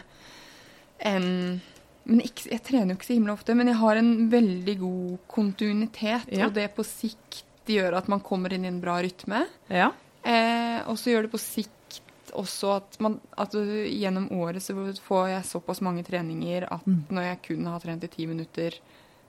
[1.02, 1.60] enn
[2.04, 5.18] men ikke, Jeg trener jo ikke så himla ofte, men jeg har en veldig god
[5.30, 6.24] kontinuitet.
[6.34, 6.46] Ja.
[6.48, 9.44] Og det på sikt gjør at man kommer inn i en bra rytme.
[9.70, 9.92] Ja.
[10.24, 12.00] Eh, og så gjør det på sikt
[12.32, 14.72] også at, man, at gjennom året så
[15.04, 17.02] får jeg såpass mange treninger at Mm.
[17.10, 18.72] når jeg kun har trent i ti minutter,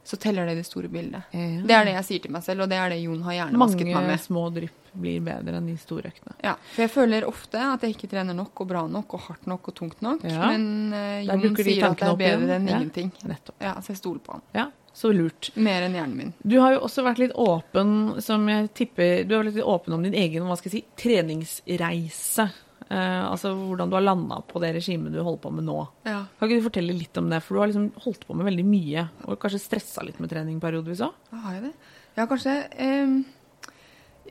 [0.06, 1.24] så teller det i det store bildet.
[1.32, 1.62] Ja.
[1.64, 3.86] Det er det jeg sier til meg selv, og det er det Jon har hjernevasket
[3.88, 4.08] meg med.
[4.08, 6.36] Mange små drypp blir bedre enn de store øktene.
[6.44, 9.48] Ja, for jeg føler ofte at jeg ikke trener nok og bra nok og hardt
[9.48, 10.24] nok og tungt nok.
[10.28, 10.52] Ja.
[10.52, 13.12] Men uh, Jon sier at det er bedre enn ingenting.
[13.24, 13.56] Nettopp.
[13.64, 14.44] Ja, Så jeg stoler på han.
[14.54, 15.50] Ja, så lurt.
[15.58, 16.34] Mer enn hjernen min.
[16.46, 19.96] Du har jo også vært litt åpen, som jeg tipper Du har vært litt åpen
[19.96, 22.46] om din egen hva skal jeg si, treningsreise.
[22.94, 25.80] Eh, altså hvordan du har landa på det regimet du holder på med nå.
[26.06, 26.24] Ja.
[26.38, 27.42] Kan ikke du fortelle litt om det?
[27.42, 30.62] For du har liksom holdt på med veldig mye, og kanskje stressa litt med trening
[30.62, 31.18] periodevis òg?
[31.46, 31.74] Har jeg det?
[32.20, 32.58] Ja, kanskje.
[32.78, 33.20] ehm,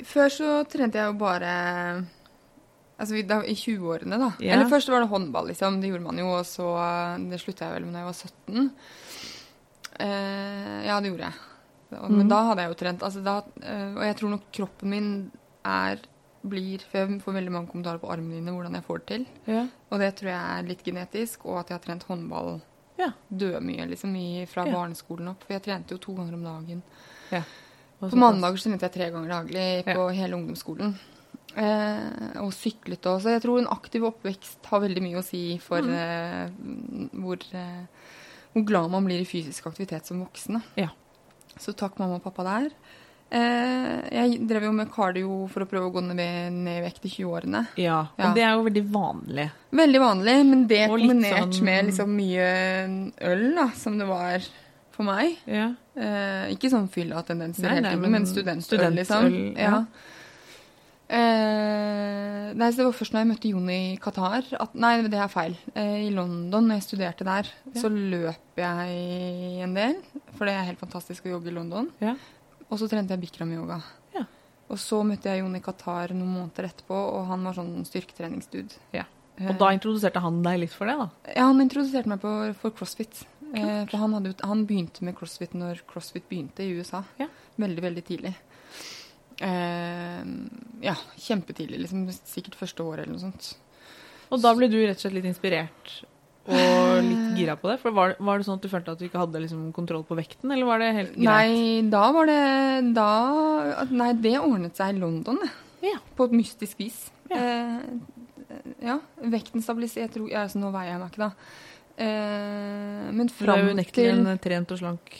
[0.06, 1.54] før så trente jeg jo bare
[3.02, 4.28] Altså da, i 20-årene, da.
[4.38, 4.54] Yeah.
[4.54, 5.80] Eller først var det håndball, liksom.
[5.82, 8.18] Det gjorde man jo, og så eh, Det slutta jeg vel med da jeg var
[8.20, 8.68] 17.
[10.00, 11.34] Eh, ja, det gjorde jeg.
[11.92, 12.28] Men mm.
[12.30, 13.02] da hadde jeg jo trent.
[13.04, 15.08] Altså, da, eh, og jeg tror nok kroppen min
[15.68, 16.00] er
[16.42, 19.26] blir For jeg får veldig mange kommentarer på armene dine hvordan jeg får det til.
[19.46, 19.60] Ja.
[19.94, 22.60] Og det tror jeg er litt genetisk, og at jeg har trent håndball
[22.98, 23.12] Ja.
[23.30, 24.72] dødmye liksom, i, fra Ja.
[24.74, 25.44] barneskolen opp.
[25.44, 26.82] For jeg trente jo to ganger om dagen.
[27.30, 27.42] ja.
[28.00, 30.96] På mandager trente jeg tre ganger daglig på hele ungdomsskolen.
[31.54, 33.30] Eh, og syklet også.
[33.36, 35.92] Jeg tror en aktiv oppvekst har veldig mye å si for Mm.
[35.94, 36.50] eh,
[37.20, 37.86] hvor, eh,
[38.52, 40.62] hvor glad man blir i fysisk aktivitet som voksen.
[40.76, 40.88] Ja.
[41.58, 42.70] Så takk mamma og pappa der.
[43.32, 47.06] Eh, jeg drev jo med kardio for å prøve å gå ned, ned i vekt
[47.08, 47.62] i 20-årene.
[47.80, 48.32] Ja, og Ja.
[48.34, 49.46] det er jo veldig vanlig.
[49.72, 54.40] Veldig vanlig, men det kombinert sånn- med liksom mye øl, da, som det var
[54.90, 55.38] for meg.
[55.46, 55.70] Ja.
[55.96, 59.24] Eh, ikke sånn fylla-tendenser hele tiden, men men studentøl, liksom.
[59.24, 59.70] studentøl, ja.
[59.70, 59.84] Ja.
[61.08, 65.30] Eh, nei, det var først når jeg møtte Jon i Qatar at Nei, det er
[65.32, 65.56] feil.
[65.74, 67.48] Eh, I London, når jeg studerte der,
[67.78, 69.98] så løp jeg en del.
[70.38, 71.90] For det er helt fantastisk å jogge i London.
[72.02, 72.14] Ja.
[72.68, 73.80] Og så trente jeg Bikram-yoga.
[74.16, 74.24] Ja.
[74.72, 78.78] Og så møtte jeg Jon i Qatar noen måneder etterpå, og han var sånn styrketreningsdude.
[78.96, 79.04] Ja.
[79.36, 81.10] Eh, Og da introduserte han deg litt for det, da?
[81.36, 82.32] ja, han introduserte meg på,
[82.62, 83.24] for crossfit.
[83.52, 87.02] Eh, for han, hadde, han begynte med crossfit når crossfit begynte i USA.
[87.20, 87.28] Ja.
[87.60, 88.32] Veldig, veldig tidlig.
[89.40, 90.22] Eh,
[90.84, 91.80] ja, kjempetidlig.
[91.84, 93.54] Liksom, sikkert første året eller noe sånt.
[94.32, 96.00] Og da ble du rett og slett litt inspirert
[96.42, 97.76] og litt gira på det?
[97.82, 100.16] For var, var det sånn at du følte at du ikke hadde liksom kontroll på
[100.18, 101.28] vekten, eller var det helt greit?
[101.28, 102.38] Nei, da var det
[102.96, 103.10] da,
[103.92, 105.38] Nei, det ordnet seg i London.
[105.84, 106.00] Ja.
[106.18, 107.04] På et mystisk vis.
[107.30, 107.38] Ja.
[107.38, 108.98] Eh, ja.
[109.22, 111.62] Vekten stabilisert ja, altså, Nå veier jeg meg ikke, da.
[112.02, 115.14] Eh, men til du er jo unektelig en trent og slank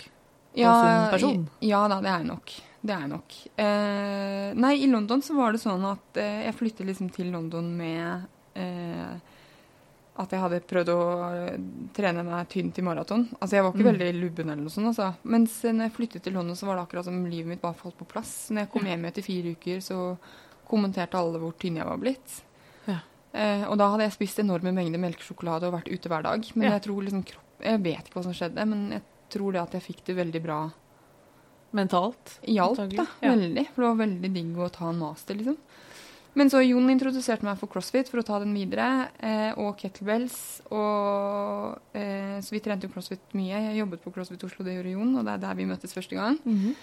[0.53, 1.43] og sunn person.
[1.65, 2.55] Ja da, det er jeg nok.
[2.83, 3.35] Det er nok.
[3.63, 7.69] Eh, nei, i London så var det sånn at eh, jeg flyttet liksom til London
[7.79, 8.25] med
[8.59, 9.13] eh,
[10.19, 10.97] at jeg hadde prøvd å
[11.31, 11.61] eh,
[11.97, 13.29] trene meg tynt i maraton.
[13.39, 13.91] Altså jeg var ikke Mm.
[13.93, 14.91] veldig lubben eller noe sånt.
[14.91, 15.13] Altså.
[15.25, 17.79] Mens eh, når jeg flyttet til London, så var det akkurat som livet mitt bare
[17.79, 18.51] falt på plass.
[18.51, 20.01] Når jeg kom hjem etter fire uker, så
[20.69, 22.43] kommenterte alle hvor tynn jeg var blitt.
[22.91, 22.99] Ja.
[23.33, 26.51] Eh, og da hadde jeg spist enorme mengder melkesjokolade og vært ute hver dag.
[26.55, 26.75] Men Ja.
[26.79, 29.71] jeg tror liksom kropp Jeg vet ikke hva som skjedde, men jeg tror det at
[29.79, 30.61] jeg fikk det veldig bra
[31.73, 32.39] Mentalt.
[32.47, 33.07] hjalp, da.
[33.23, 33.33] ja.
[33.35, 33.67] Veldig.
[33.75, 35.57] For det var veldig digg å ta en master, liksom.
[36.35, 40.63] Men så Jon introduserte meg for crossfit for å ta den videre, eh, og kettlebells.
[40.73, 43.59] Og, eh, så vi trente jo crossfit mye.
[43.69, 46.17] Jeg jobbet på CrossFit Oslo, det gjorde Jon, og det er der vi møttes første
[46.17, 46.39] gang.
[46.45, 46.75] Mhm.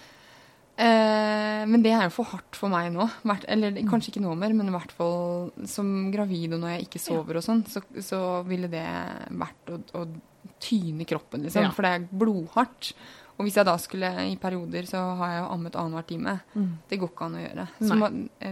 [0.80, 3.04] Eh, men det er jo for hardt for meg nå.
[3.26, 3.88] Hvert, eller Mm.
[3.90, 7.36] kanskje ikke nå mer, men i hvert fall som gravid og når jeg ikke sover
[7.36, 8.86] og sånn, så, så ville det
[9.28, 10.06] vært å, å
[10.60, 11.62] tyne kroppen, liksom.
[11.66, 11.70] Ja.
[11.70, 12.94] For det er blodhardt.
[13.40, 16.34] Og hvis jeg da skulle i perioder, så har jeg jo ammet annenhver time.
[16.52, 16.70] Mm.
[16.90, 17.64] Det går ikke an å gjøre.
[17.80, 18.10] Så Nei.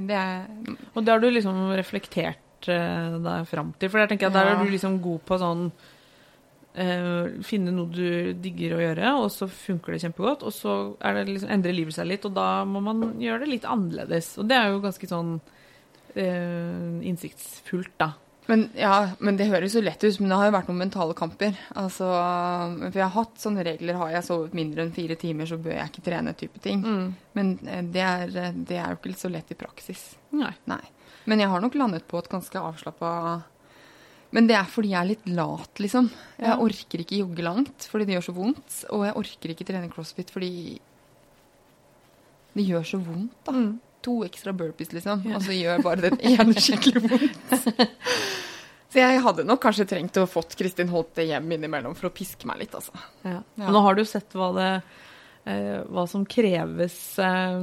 [0.09, 0.47] det er
[0.95, 3.93] Og det har du liksom reflektert uh, deg fram til.
[3.93, 4.55] For jeg tenker der Ja.
[4.57, 9.51] er du liksom god på sånn uh, Finne noe du digger å gjøre, og så
[9.53, 10.47] funker det kjempegodt.
[10.49, 13.69] Og så det liksom, endrer livet seg litt, og da må man gjøre det litt
[13.69, 14.39] annerledes.
[14.41, 15.37] Og det er jo ganske sånn
[16.17, 18.15] uh, innsiktsfullt, da.
[18.49, 21.15] Men, ja, men det høres jo lett ut, men det har jo vært noen mentale
[21.17, 21.57] kamper.
[21.77, 22.07] Altså,
[22.81, 23.99] for jeg har hatt sånne regler.
[24.01, 26.81] Har jeg sovet mindre enn fire timer, så bør jeg ikke trene, type ting.
[26.81, 27.11] Mm.
[27.37, 30.07] Men eh, det er, eh, det er jo ikke så lett i praksis.
[30.33, 30.55] Nei.
[30.71, 30.81] Nei.
[31.29, 33.13] Men jeg har nok landet på et ganske avslappa
[34.33, 36.11] Men det er fordi jeg er litt lat, liksom.
[36.39, 36.57] Jeg Ja.
[36.61, 38.85] orker ikke jogge langt fordi det gjør så vondt.
[38.93, 40.51] Og jeg orker ikke trene crossfit fordi
[42.57, 43.53] det gjør så vondt, da.
[43.53, 43.81] Mm.
[44.03, 47.69] To ekstra burpees, liksom, og så gjør bare den ene skikkelig vondt.
[48.89, 52.47] Så jeg hadde nok kanskje trengt å fått Kristin Holte hjem innimellom for å piske
[52.49, 52.95] meg litt, altså.
[53.21, 53.43] Ja.
[53.61, 53.69] Ja.
[53.75, 54.69] Nå har du sett hva det
[55.45, 57.59] eh, hva som kreves eh,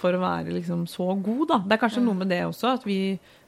[0.00, 1.58] for å være liksom så god, da.
[1.66, 2.96] Det er kanskje noe med det også, at vi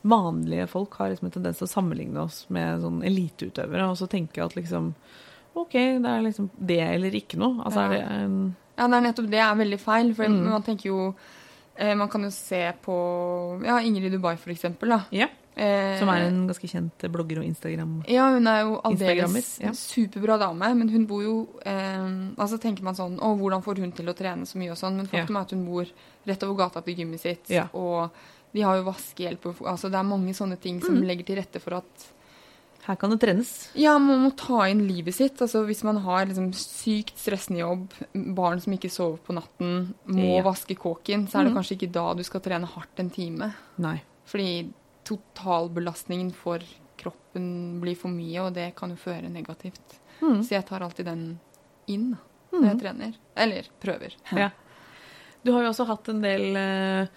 [0.05, 4.11] vanlige folk har liksom en tendens til å sammenligne oss med sånn eliteutøvere, og så
[4.13, 4.93] tenke at liksom
[5.57, 5.73] OK,
[6.05, 7.63] det er liksom det eller ikke noe.
[7.65, 7.87] Altså Ja.
[7.89, 8.37] er det en
[8.77, 10.45] Ja, det er nettopp det er veldig feil, for Mm.
[10.51, 11.15] man tenker jo
[11.77, 12.95] eh, Man kan jo se på
[13.65, 15.01] ja, Ingrid Dubai, for eksempel, da.
[15.11, 15.29] Ja.
[15.57, 18.03] Eh, Som er en ganske kjent blogger og Instagram.
[18.11, 19.71] Ja, hun er jo aldeles ja.
[19.71, 23.93] superbra dame, men hun bor jo eh, Altså tenker man sånn Å, hvordan får hun
[23.95, 24.97] til å trene så mye og sånn?
[24.99, 25.87] Men faktum er at hun bor
[26.27, 27.69] rett over gata til gymmet sitt, Ja.
[27.73, 28.11] og
[28.55, 31.07] de har jo vaskehjelp og Altså det er mange sånne ting som Mm.
[31.07, 32.11] legger til rette for at
[32.85, 33.51] Her kan det trenes.
[33.81, 35.41] Ja, man må ta inn livet sitt.
[35.41, 37.95] Altså hvis man har liksom sykt stressende jobb,
[38.37, 40.43] barn som ikke sover på natten, må Ja.
[40.45, 41.57] vaske kåken, så er det mm.
[41.57, 43.55] kanskje ikke da du skal trene hardt en time.
[43.81, 44.03] Nei.
[44.29, 44.73] Fordi
[45.09, 46.61] totalbelastningen for
[47.01, 49.99] kroppen blir for mye, og det kan jo føre negativt.
[50.21, 50.43] Mm.
[50.45, 51.25] Så jeg tar alltid den
[51.89, 52.13] inn
[52.53, 53.17] når jeg trener.
[53.37, 54.15] Eller prøver.
[54.33, 54.51] Ja.
[55.45, 57.09] Du har jo også hatt en del eh,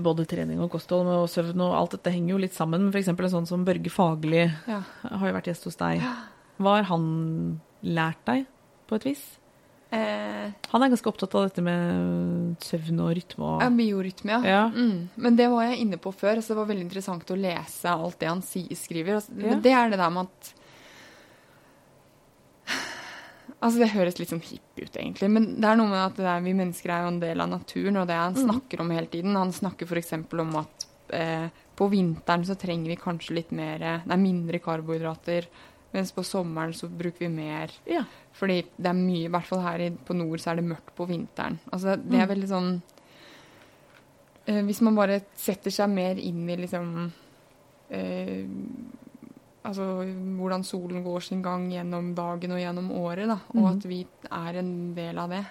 [0.00, 2.88] både trening og kosthold og søvn og alt dette henger jo litt sammen.
[2.96, 4.82] Eksempel en sånn som Børge Fagerli Ja.
[5.04, 6.00] har jo vært gjest hos deg.
[6.58, 8.46] Hva har han lært deg,
[8.88, 9.24] på et vis?
[9.92, 14.40] Eh, Han er ganske opptatt av dette med søvn og rytme og ja, biorytme, ja.
[14.42, 14.62] Ja.
[14.70, 15.08] Mm.
[15.16, 18.18] Men det var jeg inne på før, så det var veldig interessant å lese alt
[18.18, 19.20] det han skriver.
[19.20, 19.50] Altså, Ja.
[19.50, 20.54] Men det er det der med at
[23.66, 26.26] Altså, det høres litt sånn hippie ut, egentlig, men det er noe med at det
[26.28, 29.10] der, vi mennesker er jo en del av naturen, og det han snakker om hele
[29.10, 29.34] tiden.
[29.34, 30.12] Han snakker f.eks.
[30.14, 30.84] om at
[31.18, 35.48] eh, på vinteren så trenger vi kanskje litt mer Nei, mindre karbohydrater,
[35.96, 37.74] mens på sommeren så bruker vi mer.
[37.90, 38.04] Ja.
[38.36, 40.94] Fordi det er mye, i hvert fall her i, på nord, så er det mørkt
[40.94, 41.58] på vinteren.
[41.72, 42.70] Altså, det er veldig sånn
[44.46, 46.92] eh, Hvis man bare setter seg mer inn i liksom
[47.90, 48.44] eh,
[49.66, 50.06] Altså
[50.38, 53.38] hvordan solen går sin gang gjennom dagen og gjennom året, da.
[53.54, 53.70] Og mm.
[53.72, 54.00] at vi
[54.30, 55.44] er en del av det.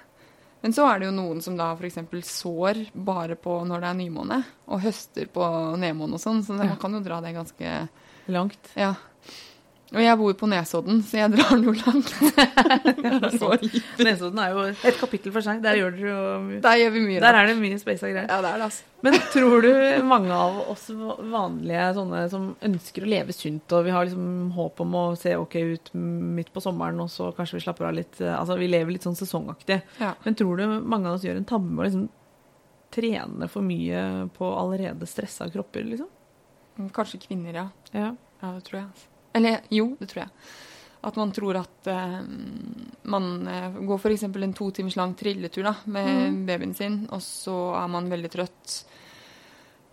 [0.66, 1.99] Men så er det jo noen som da f.eks.
[2.26, 5.43] sår bare på når det er nymåne, og høster på
[5.78, 7.74] nedmåne og sånn, så man kan jo dra det ganske
[8.34, 8.72] langt.
[8.74, 8.95] Ja.
[9.94, 12.10] Og jeg bor på Nesodden, så jeg drar noe langt.
[14.06, 15.62] Nesodden er jo et kapittel for seg.
[15.64, 18.26] Der gjør dere jo Der gjør vi mye Der er det mye space og greier.
[18.32, 18.90] Ja, det er det, altså.
[19.06, 19.70] Men tror du
[20.10, 24.82] mange av oss vanlige sånne som ønsker å leve sunt, og vi har liksom håp
[24.82, 28.22] om å se ok ut midt på sommeren, og så kanskje vi slapper av litt
[28.26, 29.84] Altså vi lever litt sånn sesongaktig.
[30.02, 30.16] Ja.
[30.26, 32.08] Men tror du mange av oss gjør en tabbe og liksom
[32.96, 34.02] trener for mye
[34.34, 36.10] på allerede stressa kropper, liksom?
[36.96, 37.68] Kanskje kvinner, ja.
[37.94, 38.14] Ja.
[38.42, 38.88] Ja, det tror jeg.
[38.90, 39.12] altså.
[39.36, 40.32] Eller jo, det tror jeg.
[41.06, 42.22] At man tror at uh,
[43.14, 44.24] man uh, går f.eks.
[44.26, 48.78] en to timers lang trilletur da, med babyen sin, og så er man veldig trøtt.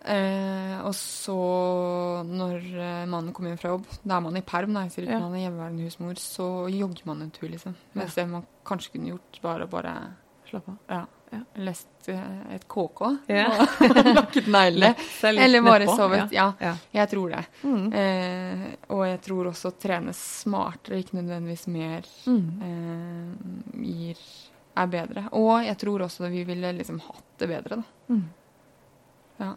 [0.03, 1.37] Uh, og så,
[2.27, 2.65] når
[3.07, 5.21] mannen kommer hjem fra jobb, da er man i perm, da, ikke Ja.
[5.23, 7.77] man er hjemmeværende husmor, så jogger man en tur, liksom.
[7.95, 9.93] Mens det man kanskje kunne gjort, var å bare
[10.49, 10.79] Slappe av.
[10.89, 11.07] ja, Ja.
[11.65, 13.63] Lest eh, et KK yeah.
[13.63, 14.95] og lakket neglene.
[15.31, 16.33] Eller bare nedpå, sovet.
[16.35, 16.49] Ja.
[16.61, 16.75] Ja.
[16.93, 17.43] Jeg tror det.
[17.65, 17.87] Mm.
[18.03, 22.47] Eh, og jeg tror også å trene smartere, ikke nødvendigvis mer, Mm.
[22.69, 24.23] eh, gir,
[24.77, 25.27] er bedre.
[25.39, 28.15] Og jeg tror også vi ville liksom hatt det bedre, da.
[28.15, 28.25] Mm.
[29.43, 29.53] Ja.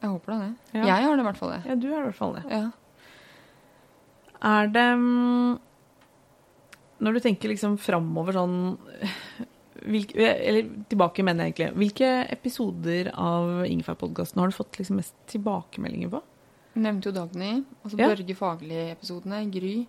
[0.00, 0.52] Jeg håper da det.
[0.78, 0.84] Ja.
[0.88, 1.62] Jeg har det i hvert fall det.
[1.68, 2.44] Ja, du har det i hvert fall det.
[2.48, 2.66] Ja.
[4.50, 5.58] Er det mm,
[7.04, 8.54] Når du tenker liksom framover sånn
[9.84, 11.76] hvilke, Eller tilbake, mener jeg egentlig.
[11.80, 16.22] Hvilke episoder av Ingefær-podkasten har du fått liksom mest tilbakemeldinger på?
[16.74, 17.64] Jeg nevnte jo Dagny.
[17.84, 18.08] Altså Ja.
[18.08, 19.50] Børge Fagerli-episodene.
[19.50, 19.86] Gry.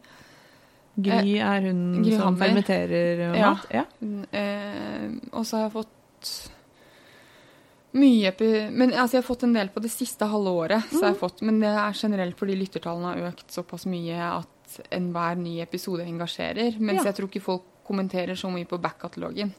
[1.02, 2.48] Gry er hun Gry som Hammer.
[2.48, 3.52] permitterer og Ja.
[3.54, 3.68] mat?
[3.72, 3.86] Ja.
[4.34, 6.52] Eh, og så har jeg fått
[7.94, 8.32] mye
[8.72, 10.84] Men altså, jeg har fått en del på det siste halve året.
[10.92, 15.36] Så har fått, men det er generelt fordi lyttertallene har økt såpass mye at enhver
[15.38, 16.78] ny episode engasjerer.
[16.80, 17.12] Mens Ja.
[17.12, 19.53] jeg tror ikke folk kommenterer så mye på back-katalogen.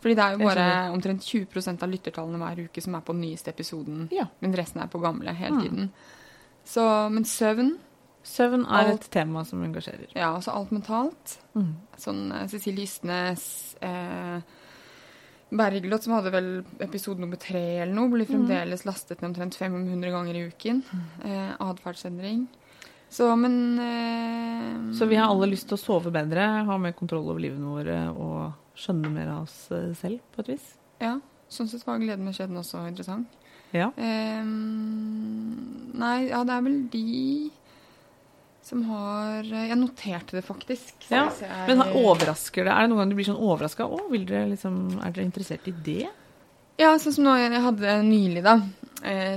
[0.00, 3.22] Fordi det er jo bare omtrent 20% av lyttertallene hver uke som er på den
[3.22, 4.08] nyeste episoden.
[4.12, 4.26] Ja.
[4.40, 5.62] Men resten er på gamle hele Mm.
[5.62, 5.90] tiden.
[6.64, 7.78] Så, men søvn,
[8.24, 10.06] Søvn er Alt- et tema som engasjerer.
[10.16, 11.38] ja, altså alt mentalt.
[11.54, 11.74] Mm.
[11.98, 14.40] Sånn eh, Cecilie Ystnes eh,
[15.54, 20.10] Bergljot, som hadde vel episode nummer tre eller noe, blir fremdeles lastet ned omtrent 500
[20.10, 20.82] ganger i uken.
[21.22, 22.46] Eh, Atferdsendring.
[23.14, 27.28] Så, men eh, Så vi har alle lyst til å sove bedre, ha mer kontroll
[27.30, 30.64] over livene våre og skjønne mer av oss eh, selv, på et vis.
[31.02, 31.12] Ja.
[31.52, 33.30] Sånn sett var gleden med skjeden også interessant.
[33.74, 33.90] Ja.
[33.98, 37.04] Um, nei, ja, det er vel de
[38.64, 40.94] som har eh, Jeg noterte det faktisk.
[41.10, 42.72] Ja, jeg- Men overrasker det?
[42.72, 43.84] Er det noen gang du blir sånn overraska?
[43.86, 46.06] Å, liksom Er dere interessert i det?
[46.80, 48.56] Ja, sånn som nå jeg hadde nylig, da.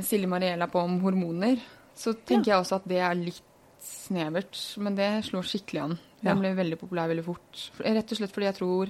[0.02, 1.60] Silje Mariella på om hormoner.
[1.98, 3.44] Så tenker jeg også at det er litt
[3.84, 4.58] snevert.
[4.82, 5.98] Men det slår skikkelig an.
[6.22, 6.36] Den Ja.
[6.40, 7.70] ble veldig populær veldig fort.
[7.80, 8.88] Rett og slett fordi jeg tror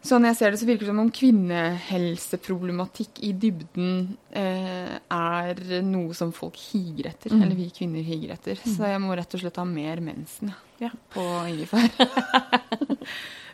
[0.00, 6.14] Sånn jeg ser det, så virker det som om kvinnehelseproblematikk i dybden eh, er noe
[6.16, 7.28] som folk higer etter.
[7.34, 7.42] Mm.
[7.44, 8.56] Eller vi kvinner higer etter.
[8.64, 10.88] Så jeg må rett og slett ha mer mensen Ja.
[11.12, 11.20] på
[11.50, 11.90] ingefær.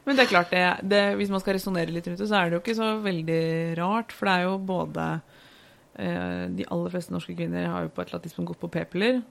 [0.06, 2.46] Men det er klart, det, det, hvis man skal resonnere litt rundt det, så er
[2.46, 3.42] det jo ikke så veldig
[3.80, 4.14] rart.
[4.14, 5.08] For det er jo både
[5.96, 9.22] De aller fleste norske kvinner har jo på et eller annet tidspunkt gått på p-piller.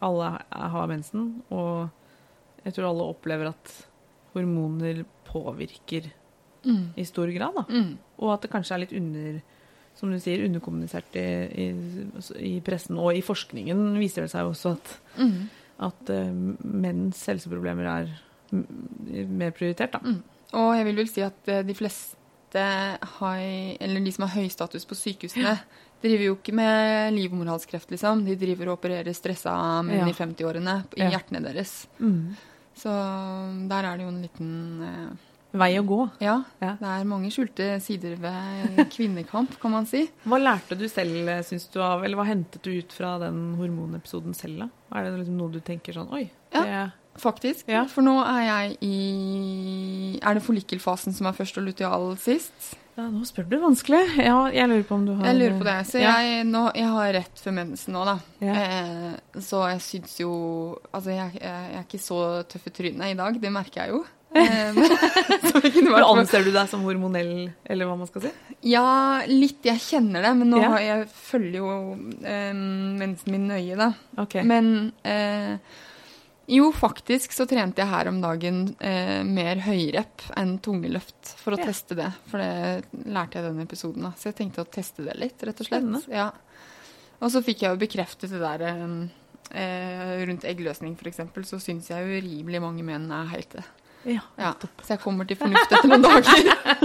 [0.00, 1.42] Alle er- har mensen.
[1.50, 1.90] Og
[2.64, 3.72] jeg tror alle opplever at
[4.34, 6.10] hormoner påvirker
[6.64, 6.92] Mm.
[6.96, 7.54] i stor grad.
[7.56, 7.62] da.
[7.68, 7.98] Mm.
[8.20, 9.42] Og at det kanskje er litt under
[9.94, 11.24] som du sier, underkommunisert i,
[11.58, 12.96] i, i pressen.
[12.98, 15.48] Og i forskningen viser det seg også at, Mm.
[15.80, 16.30] at uh,
[16.64, 19.92] menns helseproblemer er mer prioritert.
[19.92, 19.98] da.
[19.98, 20.22] Mm.
[20.54, 22.62] Og jeg vil vel si at eh, de fleste
[23.18, 23.38] har,
[23.80, 25.58] eller de som har høy status på sykehusene,
[26.02, 28.24] driver jo ikke med livmorhalskreft, liksom.
[28.26, 29.54] De driver og opererer stressa
[29.86, 30.06] menn Ja.
[30.10, 31.10] i 50-årene i Ja.
[31.14, 31.86] hjertene deres.
[32.74, 32.90] Så
[33.68, 35.98] der er det jo en liten eh, Vei å gå.
[36.24, 36.76] Ja, Ja.
[36.80, 40.06] det er mange skjulte sider ved kvinnekamp, kan man si.
[40.24, 44.32] Hva lærte du selv, syns du, av Eller hva hentet du ut fra den hormonepisoden
[44.34, 44.68] selv, da?
[44.96, 46.90] Er det liksom noe du tenker sånn Oi, Ja.
[47.20, 47.66] Faktisk.
[47.68, 47.84] Ja.
[47.92, 52.72] For nå er jeg i Er det follikelfasen som er først og luteal sist?
[52.96, 54.00] Ja, nå spør du vanskelig.
[54.20, 55.76] Ja, jeg lurer på om du har Jeg lurer på det.
[55.88, 56.14] Så Ja.
[56.20, 58.16] jeg, nå, jeg har rett før mensen nå, da.
[58.44, 58.54] Ja.
[58.54, 60.32] Eh, så jeg syns jo
[60.92, 64.02] Altså, jeg, jeg, er ikke så tøff i trynet i dag, det merker jeg jo.
[64.32, 68.30] Eh, Men Anser du deg som hormonell, eller hva man skal si?
[68.64, 69.58] Ja, litt.
[69.68, 70.30] Jeg kjenner det.
[70.38, 70.70] Men nå Ja.
[70.72, 71.72] har jeg følger jo
[72.24, 73.90] eh, mensen min nøye, da.
[74.24, 74.42] Okay.
[74.48, 75.58] Men eh,
[76.48, 81.58] jo, faktisk så trente jeg her om dagen eh, mer høyrepp enn tungeløft for å
[81.58, 81.66] Ja.
[81.70, 82.10] teste det.
[82.30, 84.02] For det lærte jeg i den episoden.
[84.02, 84.10] da.
[84.18, 86.08] Så jeg tenkte å teste det litt, rett og slett.
[86.10, 86.30] Ja.
[87.22, 89.08] Og så fikk jeg jo bekreftet det der eh,
[89.62, 91.20] eh, rundt eggløsning, f.eks.
[91.46, 93.62] Så syns jeg jo rimelig mange menn er heite.
[94.04, 94.54] Ja, Ja.
[94.82, 96.26] Så jeg kommer til fornuft etter noen dager,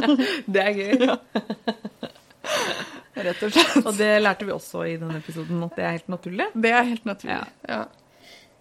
[0.54, 1.18] Det er gøy.
[3.18, 3.78] rett og slett.
[3.86, 6.48] Og det lærte vi også i den episoden, at det er helt naturlig.
[6.54, 7.40] Det er helt naturlig.
[7.68, 7.80] Ja.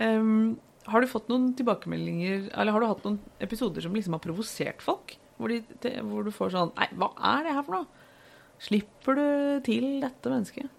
[0.01, 0.57] Ehm,
[0.87, 4.83] har du fått noen tilbakemeldinger, eller har du hatt noen episoder som liksom har provosert
[4.85, 5.17] folk?
[5.37, 5.61] Hvor, de,
[6.07, 7.87] hvor du får sånn Nei, hva er det her for noe?
[8.63, 9.27] Slipper du
[9.67, 10.71] til dette mennesket?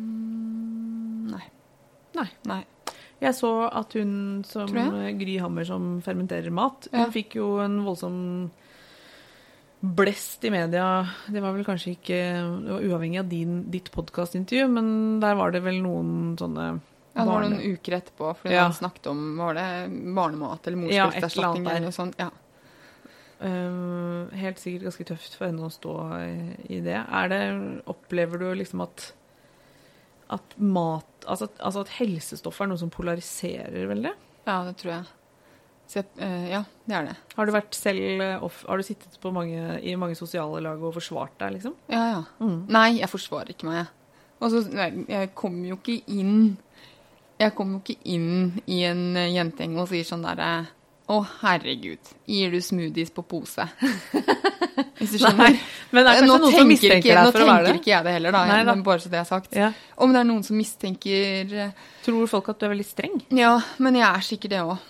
[0.00, 1.44] Mm, nei.
[2.18, 2.28] Nei.
[2.50, 2.60] Nei.
[3.20, 4.12] Jeg så at hun
[4.48, 4.70] som
[5.20, 7.10] Gry Hammer som fermenterer mat, hun Ja.
[7.12, 8.50] fikk jo en voldsom
[9.82, 11.06] blest i media.
[11.28, 12.18] Det var vel kanskje ikke
[12.64, 16.80] det var uavhengig av din, ditt podkastintervju, men der var det vel noen sånne
[17.14, 18.62] Ja, det var noen uker etterpå, fordi Ja.
[18.68, 19.66] han snakket om var det
[20.14, 22.14] barnemat eller Ja, eller noe sånt.
[22.18, 22.30] Ja.
[23.40, 25.94] Uh, helt sikkert ganske tøft for henne å stå
[26.68, 26.98] i, det.
[27.32, 27.40] Det
[27.88, 29.12] Opplever du liksom at
[30.30, 34.12] at mat Altså, altså at helsestoff er noe som polariserer veldig?
[34.46, 35.04] ja, det tror jeg.
[35.90, 37.16] Så eh, ja, det er det.
[37.36, 40.94] Har du selv eh, off, Har du sittet på mange, i mange sosiale lag og
[40.94, 41.74] forsvart deg, liksom?
[41.90, 42.20] Ja, ja.
[42.40, 42.60] Mm.
[42.70, 43.90] Nei, jeg forsvarer ikke meg, jeg.
[44.40, 44.62] Og så,
[45.10, 46.56] jeg kommer jo ikke inn
[47.40, 50.50] Jeg kommer jo ikke inn i en eh, jentegjeng og sier sånn derre
[51.10, 53.64] Å, herregud, gir du smoothies på pose?
[55.00, 55.56] Hvis du skjønner?
[55.90, 57.64] Men det er Eh, kanskje nå noen som mistenker ikke, deg for å være det?
[57.64, 58.42] Nå tenker ikke jeg det heller, da.
[58.50, 58.74] Nei da.
[58.76, 59.56] men bare så det er sagt.
[59.56, 59.72] Ja.
[59.96, 61.72] Om det er noen som mistenker eh,
[62.04, 63.16] Tror folk at du er veldig streng?
[63.34, 64.88] Ja, men jeg er sikkert det òg.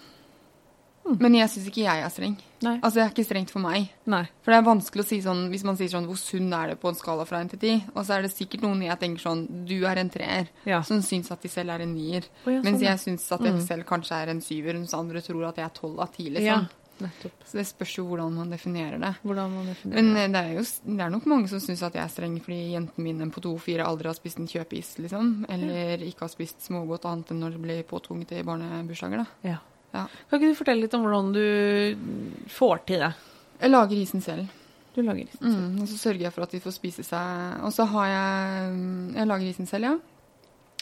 [1.22, 2.36] Men jeg syns ikke jeg er streng.
[2.62, 2.74] Nei.
[2.82, 3.88] Altså, det er ikke strengt for meg.
[4.06, 4.24] Nei.
[4.44, 6.80] For det er vanskelig å si sånn, hvis man sier sånn, hvor sunn er det
[6.82, 7.86] på en skala fra 1 til 10?
[7.94, 10.82] Og så er det sikkert noen jeg tenker sånn, du er en treer, Ja.
[10.82, 12.26] som syns at de selv er en nier.
[12.44, 15.22] Oh, ja, sånn, mens jeg syns at jeg selv kanskje er en syver, mens andre
[15.24, 16.68] tror at jeg er 12 av 10, Ja, liksom.
[17.00, 17.32] nettopp.
[17.48, 19.14] Så det spørs jo hvordan man definerer det.
[19.24, 20.64] Hvordan man definerer Men eh, det er jo
[20.96, 23.86] det er nok mange som syns at jeg er streng fordi jenten min på 2-4
[23.86, 25.46] aldri har spist en kjøpeis, liksom.
[25.48, 29.26] Eller ikke har spist smågodt annet enn når det blir påtvunget i barnebursdager, da.
[29.48, 29.56] ja.
[29.94, 30.04] Ja.
[30.30, 33.12] Kan ikke du fortelle litt om hvordan du får til det?
[33.60, 34.46] Jeg lager isen selv.
[34.94, 35.40] Du lager ris.
[35.40, 38.72] Mm, og så sørger jeg for at de får spise seg Og så har jeg
[38.74, 39.98] mm, Jeg lager isen selv, ja.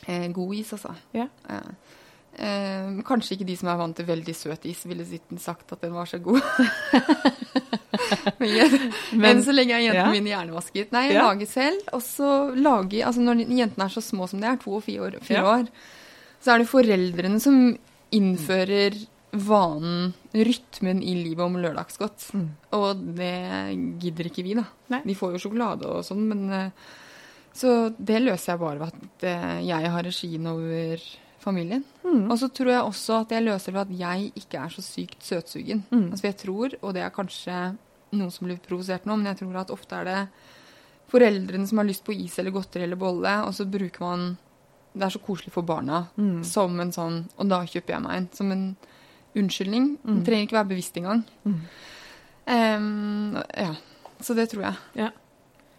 [0.09, 0.95] Eh, god is, altså.
[1.13, 1.27] Ja.
[1.51, 1.73] Eh,
[2.39, 5.05] eh, kanskje ikke de som er vant til veldig søt is, ville
[5.43, 6.41] sagt at den var så god.
[8.39, 8.81] Men,
[9.13, 10.15] Men- enn så lenge jeg jentene ja.
[10.15, 10.93] mine hjernevasket.
[10.95, 11.27] Nei, jeg Ja.
[11.29, 11.83] lager selv.
[11.93, 15.01] Og så lager Altså når jentene er så små som de er, to og fire
[15.09, 15.57] år, fire Ja.
[15.59, 15.69] år,
[16.41, 17.77] så er det foreldrene som
[18.15, 18.97] innfører
[19.31, 22.31] vanen, rytmen i livet om lørdagsgodt.
[22.33, 22.49] Mm.
[22.79, 23.35] Og det
[24.03, 24.65] gidder ikke vi, da.
[24.95, 25.03] Nei.
[25.05, 26.89] De får jo sjokolade og sånn, men eh,
[27.59, 31.05] Så det løser jeg bare ved at eh, jeg har regien over
[31.43, 31.85] familien.
[32.05, 32.29] Mm.
[32.31, 34.85] Og så tror jeg også at jeg løser det ved at jeg ikke er så
[34.85, 35.85] sykt søtsugen.
[35.91, 36.11] Mm.
[36.13, 37.57] Altså jeg tror, og det er kanskje
[38.17, 40.21] noen som blir provosert nå, men jeg tror at ofte er det
[41.09, 44.31] foreldrene som har lyst på is eller godteri eller bolle, og så bruker man
[44.95, 46.43] Det er så koselig for barna Mm.
[46.45, 48.29] som en sånn Og da kjøper jeg meg en.
[48.33, 48.77] Som en
[49.37, 49.99] unnskyldning.
[50.05, 50.17] Mm.
[50.17, 51.25] Det trenger ikke være bevisst engang.
[51.45, 51.61] Mm.
[52.47, 53.75] Um, ja.
[54.21, 54.77] Så det tror jeg.
[54.97, 55.11] Ja.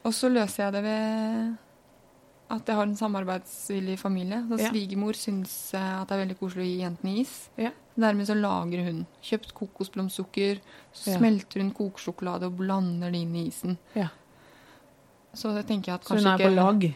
[0.05, 1.57] Og så løser jeg det ved
[2.51, 4.43] at jeg har en samarbeidsvillig familie.
[4.49, 4.70] Så Ja.
[4.72, 7.49] Svigermor syns eh, at det er veldig koselig å gi jentene is.
[7.57, 7.70] Ja.
[7.99, 9.05] Dermed så lager hun.
[9.22, 10.60] Kjøpt kokosblomstsukker,
[10.93, 11.18] så Ja.
[11.20, 13.78] smelter hun kokesjokolade og blander det inn i isen.
[13.95, 14.07] Ja.
[15.34, 16.93] Så det tenker jeg at Så hun er på lag.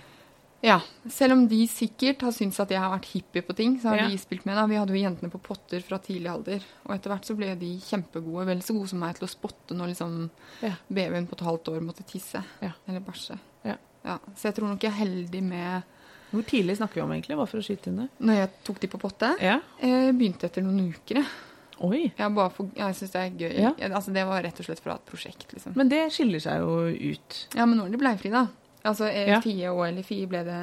[0.64, 0.78] Ja.
[1.12, 3.98] Selv om de sikkert har syntes at jeg har vært hippie på ting, så har
[3.98, 4.08] Ja.
[4.08, 4.56] de spilt med.
[4.56, 4.66] da.
[4.66, 6.62] Vi hadde jo jentene på potter fra tidlig alder.
[6.88, 8.46] Og etter hvert så ble de kjempegode.
[8.48, 10.30] Vel så gode som meg til å spotte når liksom
[10.62, 10.76] Ja.
[10.92, 12.44] babyen på et halvt år måtte tisse.
[12.62, 12.72] Ja.
[12.88, 13.38] Eller bæsje.
[13.66, 13.76] Ja.
[14.06, 15.84] Ja, så jeg tror nok jeg er heldig med
[16.34, 17.38] Hvor tidlig snakker vi om, egentlig?
[17.38, 18.10] Bare for å skyte inn det.
[18.20, 19.36] Når jeg tok de på potte.
[19.40, 19.60] Ja.
[19.80, 21.16] Jeg begynte etter noen uker.
[21.18, 21.26] Jeg,
[21.80, 22.12] Oi.
[22.18, 23.60] jeg, for, jeg syns det er gøy.
[23.60, 23.74] Ja.
[23.78, 25.76] Jeg, altså, det var rett og slett fra et prosjekt, liksom.
[25.76, 27.48] Men det skiller seg jo ut.
[27.56, 28.48] Ja, men nå er de bleiefrie, da.
[28.84, 29.40] Altså, Ja.
[29.44, 30.58] Fie og eller Fie ble det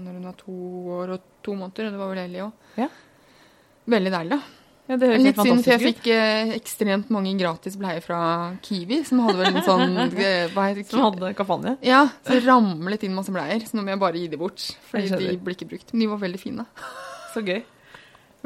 [0.00, 0.54] når hun var to
[1.00, 2.52] år og to måneder, og det var vel Ellie òg.
[2.80, 2.88] Ja.
[3.90, 4.40] Veldig deilig, da.
[4.90, 8.20] Ja, det høres Litt synd, for jeg fikk eh, ekstremt mange gratis bleier fra
[8.64, 10.86] Kiwi, som hadde vel en sånn eh, Hva heter det?
[10.90, 11.76] Som hadde kampanje.
[11.86, 14.64] Ja, så det ramlet inn masse bleier, så nå må jeg bare gi de bort.
[14.90, 15.92] Fordi de blir ikke brukt.
[15.92, 16.66] Men de var veldig fine.
[17.34, 17.60] Så gøy.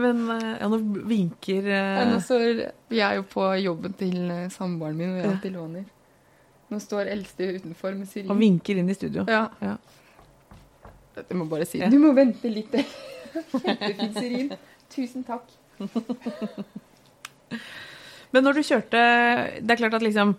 [0.04, 4.16] Men eh, ja, nå vinker Ja, eh, nå så, jeg er jo på jobben til
[4.26, 5.38] eh, samboeren min, og jeg Ja.
[5.46, 5.84] til låner.
[6.74, 8.30] Nå står eldste utenfor med syrin.
[8.32, 9.22] Han vinker inn i studio.
[9.30, 9.44] Ja.
[9.62, 9.76] Ja.
[11.14, 11.78] Dette må bare si.
[11.78, 11.90] Ja.
[11.92, 12.74] Du må vente litt.
[13.54, 14.50] Kjempefin syrin.
[14.94, 15.46] Tusen takk.
[18.34, 19.00] Men når du kjørte
[19.62, 20.32] Det er klart at liksom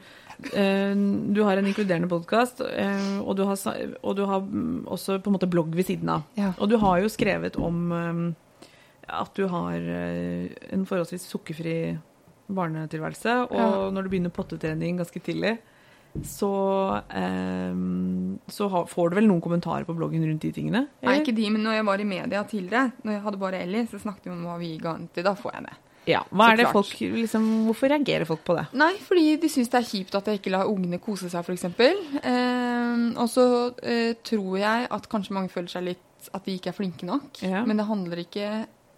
[0.55, 0.93] eh,
[1.35, 3.59] Du har en inkluderende podkast, og, du har
[4.01, 6.25] og du har mm, også på en måte blogg ved siden av.
[6.39, 6.51] Ja.
[6.59, 8.67] Og du har jo skrevet om eh,
[9.15, 11.77] at du har eh, en forholdsvis sukkerfri
[12.51, 13.37] barnetilværelse.
[13.51, 13.89] Og Ja.
[13.95, 15.55] når du begynner pottetrening ganske tidlig,
[16.23, 16.51] så,
[17.09, 17.79] eh,
[18.47, 20.85] så får du vel noen kommentarer på bloggen rundt de tingene?
[21.03, 23.87] Nei, ikke de, men når jeg var i media tidligere, når jeg hadde bare Ellie,
[23.91, 25.27] så snakket vi om hva vi ga henne til.
[25.27, 25.75] Da får jeg det.
[26.05, 28.67] Ja, er folk, liksom, Hvorfor reagerer folk på det?
[28.77, 31.65] Nei, fordi de syns det er kjipt at jeg ikke lar ungene kose seg, f.eks.
[32.21, 33.45] Eh, og så
[33.81, 37.41] eh, tror jeg at kanskje mange føler seg litt at de ikke er flinke nok.
[37.45, 37.63] Ja.
[37.65, 38.45] Men det handler ikke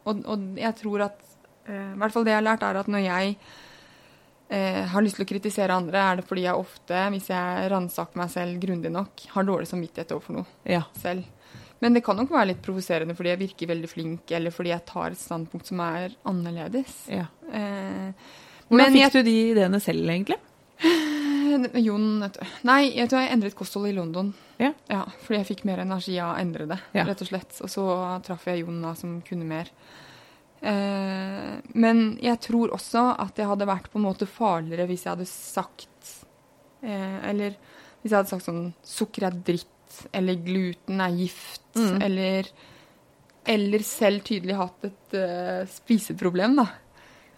[0.07, 1.18] Og, og jeg tror at
[1.68, 3.38] eh, I hvert fall det jeg har lært, er at når jeg
[4.50, 8.18] eh, har lyst til å kritisere andre, er det fordi jeg ofte, hvis jeg ransaker
[8.22, 10.84] meg selv grundig nok, har dårlig samvittighet overfor noe Ja.
[11.02, 11.24] selv.
[11.80, 14.86] Men det kan nok være litt provoserende fordi jeg virker veldig flink, eller fordi jeg
[14.86, 17.08] tar et standpunkt som er annerledes.
[17.10, 17.28] ja.
[17.54, 18.12] Eh,
[18.70, 20.38] Hvordan fikk jeg, du de ideene selv, egentlig?
[21.86, 22.48] Jon, vet du.
[22.68, 24.34] Nei, jeg tror jeg endret kosthold i London.
[24.60, 24.74] Ja.
[25.24, 27.06] Fordi jeg fikk mer energi av å endre det, Ja.
[27.08, 27.56] rett og slett.
[27.64, 27.86] Og så
[28.26, 29.70] traff jeg Jon da, som kunne mer.
[30.62, 31.47] Eh,
[31.78, 35.28] men jeg tror også at jeg hadde vært på en måte farligere hvis jeg hadde
[35.30, 36.13] sagt
[36.82, 37.53] eh, Eller
[38.01, 41.99] hvis jeg hadde sagt sånn Sukker er dritt, eller gluten er gift, Mm.
[42.01, 42.47] eller
[43.45, 46.65] Eller selv tydelig hatt et uh, spiseproblem, da.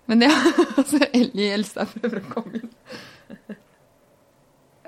[0.07, 2.71] Men det altså, Ellie Elstad prøver å komme inn.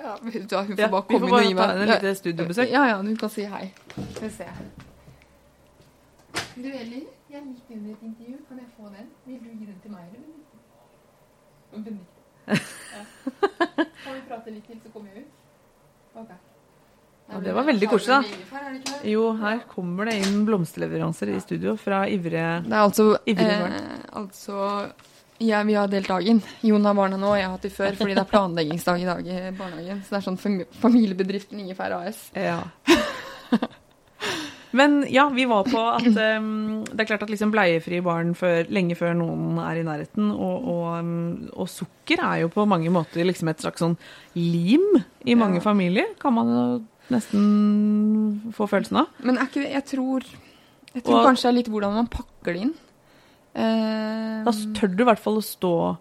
[0.02, 1.92] Ja, hun får Ja, bare vi får komme inn bare og gi ta meg en
[1.92, 2.72] lite studiobesøk.
[2.74, 3.68] Ja, ja, hun kan si hei.
[3.92, 4.48] Skal vi se.
[6.56, 8.38] Du Ellie, jeg er midt inne i et intervju.
[8.48, 9.12] Kan jeg få den?
[9.26, 10.40] Vil du gi den til meg, eller?
[11.72, 12.22] Benedicte?
[12.48, 13.04] Ja.
[14.04, 15.38] Kan vi prate litt til, så kommer jeg ut?
[16.20, 16.34] Ok.
[17.32, 18.98] Ja, det var veldig koselig, da.
[19.08, 23.78] Jo, her kommer det inn blomsterleveranser i studio fra ivrige Det er altså, eh,
[24.20, 24.58] altså
[25.40, 26.42] ja, Vi har delt dagen.
[26.68, 29.08] Jon har barna nå, og jeg har hatt dem før fordi det er planleggingsdag i
[29.08, 30.04] dag i barnehagen.
[30.04, 32.26] Så det er sånn fam familiebedriften Ingefær AS.
[32.36, 32.60] Ja.
[34.74, 38.66] Men ja, vi var på at um, det er klart at liksom bleiefrie barn før,
[38.72, 43.26] lenge før noen er i nærheten, og, og, og sukker er jo på mange måter
[43.28, 43.98] liksom et slags sånn
[44.36, 44.86] lim
[45.28, 45.66] i mange Ja.
[45.66, 46.64] familier, kan man jo
[47.12, 49.10] nesten få følelsen av.
[49.28, 50.24] Men ikke Jeg tror,
[50.94, 52.74] jeg tror Og- kanskje det er litt hvordan man pakker det inn.
[53.56, 55.98] Uh, Da tør du i hvert fall å stå,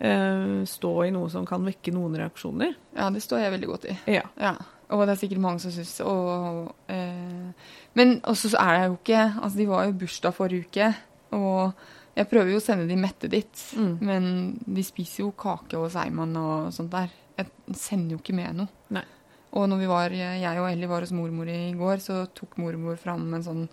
[0.00, 2.74] eh, stå i noe som kan vekke noen reaksjoner.
[2.96, 3.98] ja, det står jeg veldig godt i.
[4.12, 4.22] Ja.
[4.38, 4.56] Ja.
[4.92, 7.52] Og det er sikkert mange som syns og, eh,
[7.94, 10.94] Men også så er det jo ikke Altså, de var jo bursdag forrige uke,
[11.36, 11.74] og
[12.16, 13.98] jeg prøver jo å sende de mette dit, Mm.
[14.00, 14.24] men
[14.66, 17.10] de spiser jo kake og Seiman og sånt der.
[17.38, 18.68] Jeg sender jo ikke med noe.
[18.90, 19.04] Nei.
[19.52, 22.96] Og når vi var, jeg og Ellie var hos mormor i går, så tok mormor
[22.96, 23.68] fram en sånn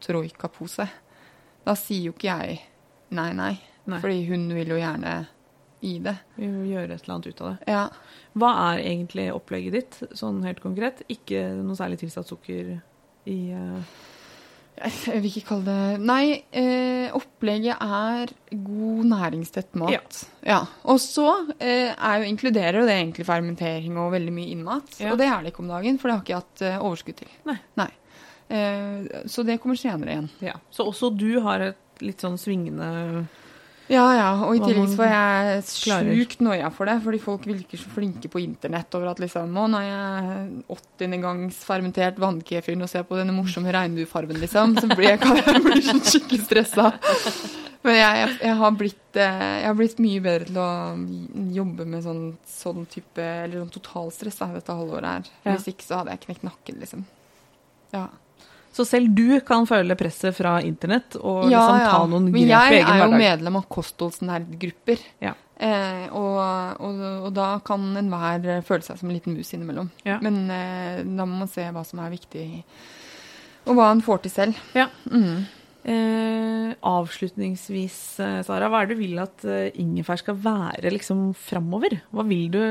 [0.00, 0.88] troikapose.
[1.64, 2.60] Da sier jo ikke jeg
[3.12, 3.52] nei, nei,
[3.86, 4.00] Nei.
[4.00, 5.14] fordi hun vil jo gjerne
[5.82, 6.14] gi det.
[6.36, 7.72] Vi vil gjøre et eller annet ut av det.
[7.72, 7.88] Ja.
[8.38, 11.02] Hva er egentlig opplegget ditt, sånn helt konkret?
[11.12, 12.80] Ikke noe særlig tilsatt sukker
[13.30, 14.00] i uh...
[14.82, 16.24] Jeg vil ikke kalle det Nei,
[16.58, 20.22] eh, opplegget er god næringstett mat.
[20.42, 20.62] Ja.
[20.88, 21.26] Og så
[21.60, 24.96] eh, jo, inkluderer jo det egentlig fermentering og veldig mye innmat.
[24.98, 25.12] Ja.
[25.12, 27.20] Og det er det ikke om dagen, for det har ikke jeg hatt eh, overskudd
[27.20, 27.30] til.
[27.78, 27.90] Nei.
[28.48, 30.30] Eh, så det kommer senere igjen.
[30.48, 30.56] Ja.
[30.72, 32.88] Så også du har et litt sånn svingende
[33.90, 34.28] Ja, ja.
[34.46, 36.98] Og i tillegg så får jeg sjukt noia for det.
[37.04, 41.18] Fordi folk virker så flinke på internett over at liksom Å, nå er jeg 80.
[41.24, 44.78] gangs fermentert vannkefir og ser på denne morsomme regnbuefargen, liksom.
[44.78, 46.92] Så blir jeg, jeg bli sånn skikkelig stressa.
[47.82, 50.70] Men jeg, jeg, jeg, har blitt, eh, jeg har blitt mye bedre til å
[51.56, 55.32] jobbe med sånn, sånn type Eller sånn totalstress da, dette halvåret her.
[55.42, 55.56] Ja.
[55.56, 57.02] Hvis ikke så hadde jeg knekt nakken, liksom.
[57.92, 58.06] Ja.
[58.72, 62.50] Så selv du kan føle presset fra internett og liksom ta noen Men grep i
[62.50, 65.02] jeg egen er jo medlem av kostholdsnerdgrupper.
[65.24, 65.34] Ja.
[65.62, 66.38] Eh, og,
[66.82, 69.92] og, og da kan enhver føle seg som en liten mus innimellom.
[70.08, 70.16] Ja.
[70.24, 72.46] Men eh, da må man se hva som er viktig,
[73.68, 74.62] og hva en får til selv.
[74.74, 74.88] Ja.
[75.12, 75.44] Mm.
[75.82, 81.32] Eh, avslutningsvis, eh, Sara, hva er det du vil at eh, ingefær skal være liksom
[81.34, 81.98] framover?
[82.14, 82.62] Hva vil du,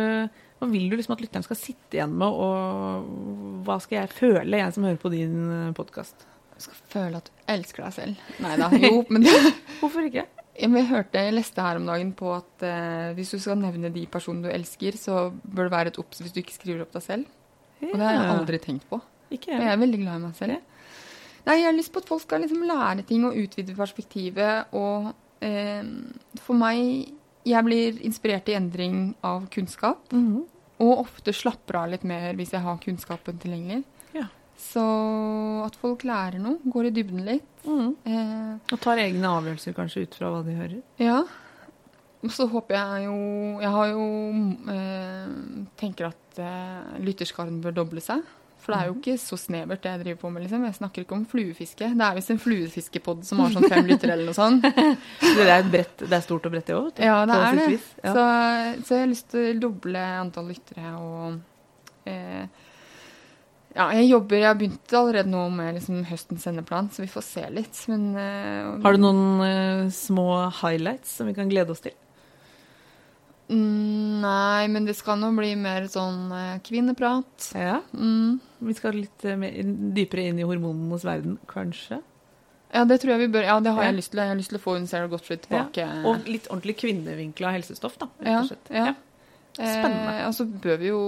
[0.62, 4.60] hva vil du liksom at lytteren skal sitte igjen med, og hva skal jeg føle,
[4.60, 6.28] jeg som hører på din podkast?
[6.54, 8.28] Du skal føle at du elsker deg selv.
[8.44, 8.68] Nei da.
[8.78, 9.26] Jo, men
[9.82, 10.28] Hvorfor ikke?
[10.62, 14.04] Jeg hørte, jeg leste her om dagen på at eh, hvis du skal nevne de
[14.12, 17.06] personene du elsker, så bør det være et obs hvis du ikke skriver opp deg
[17.08, 17.32] selv.
[17.82, 19.00] Og det har jeg aldri tenkt på.
[19.34, 20.60] Ikke Og jeg er veldig glad i meg selv.
[21.48, 24.76] Nei, jeg har lyst på at folk skal liksom lære ting og utvide perspektivet.
[24.78, 25.10] Og
[25.42, 25.82] eh,
[26.44, 27.10] for meg
[27.42, 30.12] Jeg blir inspirert i endring av kunnskap.
[30.14, 30.44] Mhm.
[30.82, 33.84] Og ofte slapper av litt mer hvis jeg har kunnskapen tilgjengelig.
[34.18, 34.26] Ja.
[34.62, 34.82] Så
[35.66, 37.48] at folk lærer noe, går i dybden litt.
[37.66, 37.94] Mm.
[38.06, 40.82] Eh, Og tar egne avgjørelser kanskje ut fra hva de hører.
[41.02, 41.22] ja.
[42.22, 43.14] Og så håper jeg jo
[43.64, 44.04] Jeg har jo
[44.70, 45.30] eh,
[45.82, 48.22] tenker at eh, lytterskaren bør doble seg.
[48.62, 50.44] For det er jo ikke så snevert det jeg driver på med.
[50.46, 50.66] liksom.
[50.68, 51.88] Jeg snakker ikke om fluefiske.
[51.98, 54.66] Det er visst en fluefiskepod som har sånn fem lyttere eller noe sånt.
[55.42, 57.00] Det er, et brett, det er stort og bredt, det òg.
[57.02, 57.80] Ja, det er det.
[58.04, 58.12] Ja.
[58.14, 58.26] Så,
[58.86, 61.40] så jeg har lyst til å doble antall lyttere og
[62.10, 62.44] eh,
[63.72, 67.26] Ja, jeg jobber Jeg har begynt allerede nå med liksom høstens sendeplan, så vi får
[67.26, 67.82] se litt.
[67.92, 70.28] Men eh, Har du noen eh, små
[70.62, 71.96] highlights som vi kan glede oss til?
[73.52, 77.50] Mm, Nei, men det skal nå bli mer sånn eh, kvinneprat.
[77.58, 77.82] Ja.
[77.94, 78.40] Mm.
[78.64, 79.52] Vi skal litt eh, mer,
[79.98, 82.00] dypere inn i hormonenes verden, kanskje?
[82.72, 83.44] Ja, det tror jeg vi bør.
[83.50, 83.90] Ja, det har Ja.
[83.92, 84.22] jeg lyst til.
[84.24, 85.84] Jeg har lyst til å få hun Sarah Gottfried tilbake.
[86.08, 88.08] Og litt ordentlig kvinnevinkla helsestoff, da.
[88.22, 88.70] Rett ja, og slett.
[88.78, 88.94] ja.
[89.52, 90.14] Spennende.
[90.22, 91.00] Eh, og så bør vi jo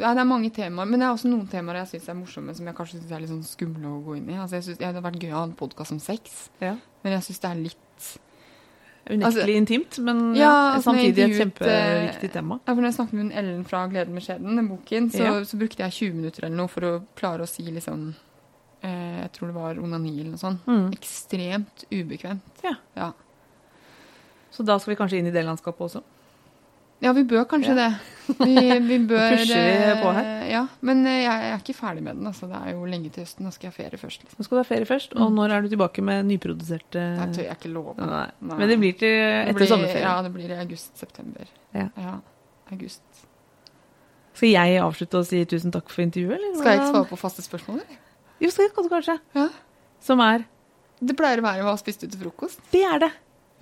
[0.00, 2.56] Ja, det er mange temaer, men det er også noen temaer jeg syns er morsomme,
[2.56, 4.34] som jeg kanskje syns er litt sånn skumle å gå inn i.
[4.42, 6.74] Altså, jeg synes, ja, Det hadde vært gøy å ha en podkast om sex, Ja.
[7.04, 7.91] men jeg syns det er litt
[9.10, 12.60] Unektelig Altså- intimt, men Ja, altså, samtidig et kjempeviktig eh, tema.
[12.66, 15.32] Ja, for når jeg snakket med Ellen fra 'Gleden med skjeden', den boken, så, Ja.
[15.44, 18.14] så brukte jeg 20 minutter eller noe for å klare å si liksom
[18.84, 20.60] eh, Jeg tror det var onani eller noe sånt.
[20.66, 20.92] Mm.
[20.92, 22.62] Ekstremt ubekvemt.
[22.62, 22.74] Ja.
[22.96, 23.12] Ja.
[24.52, 26.02] Så da skal vi kanskje inn i det landskapet også.
[27.02, 27.88] Ja, vi bør kanskje det.
[28.38, 28.52] Vi,
[28.86, 30.26] vi bør pusher vi på her.
[30.28, 32.26] eh, Ja, men eh, jeg, jeg er ikke ferdig med den.
[32.30, 32.46] altså.
[32.46, 33.42] Det er jo lenge til høsten.
[33.46, 34.22] Nå skal jeg ha ferie først.
[34.22, 34.38] liksom.
[34.38, 37.48] Nå skal du ha ferie først, og når er du tilbake med nyproduserte Det tør
[37.48, 37.96] jeg ikke love.
[37.98, 38.22] Nei.
[38.38, 38.58] Nei.
[38.60, 40.06] Men det blir til etter blir- sommerferien.
[40.06, 41.50] Ja, det blir i august-september.
[41.74, 41.88] Ja.
[42.70, 43.02] august.
[44.32, 46.38] Skal jeg avslutte og si tusen takk for intervjuet?
[46.38, 46.54] Eller?
[46.56, 47.82] Skal jeg ikke svare på faste spørsmål?
[47.82, 47.98] eller?
[48.40, 49.18] Jo, skal jeg kanskje.
[49.36, 49.48] Ja.
[50.02, 50.46] Som er
[51.02, 52.62] Det pleier å være hva spiste du til frokost?
[52.72, 53.10] Det er det!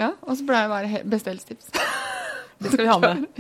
[0.01, 1.73] Ja, Og så pleier det å være beste helsetips.
[2.61, 3.27] Det skal vi ha med.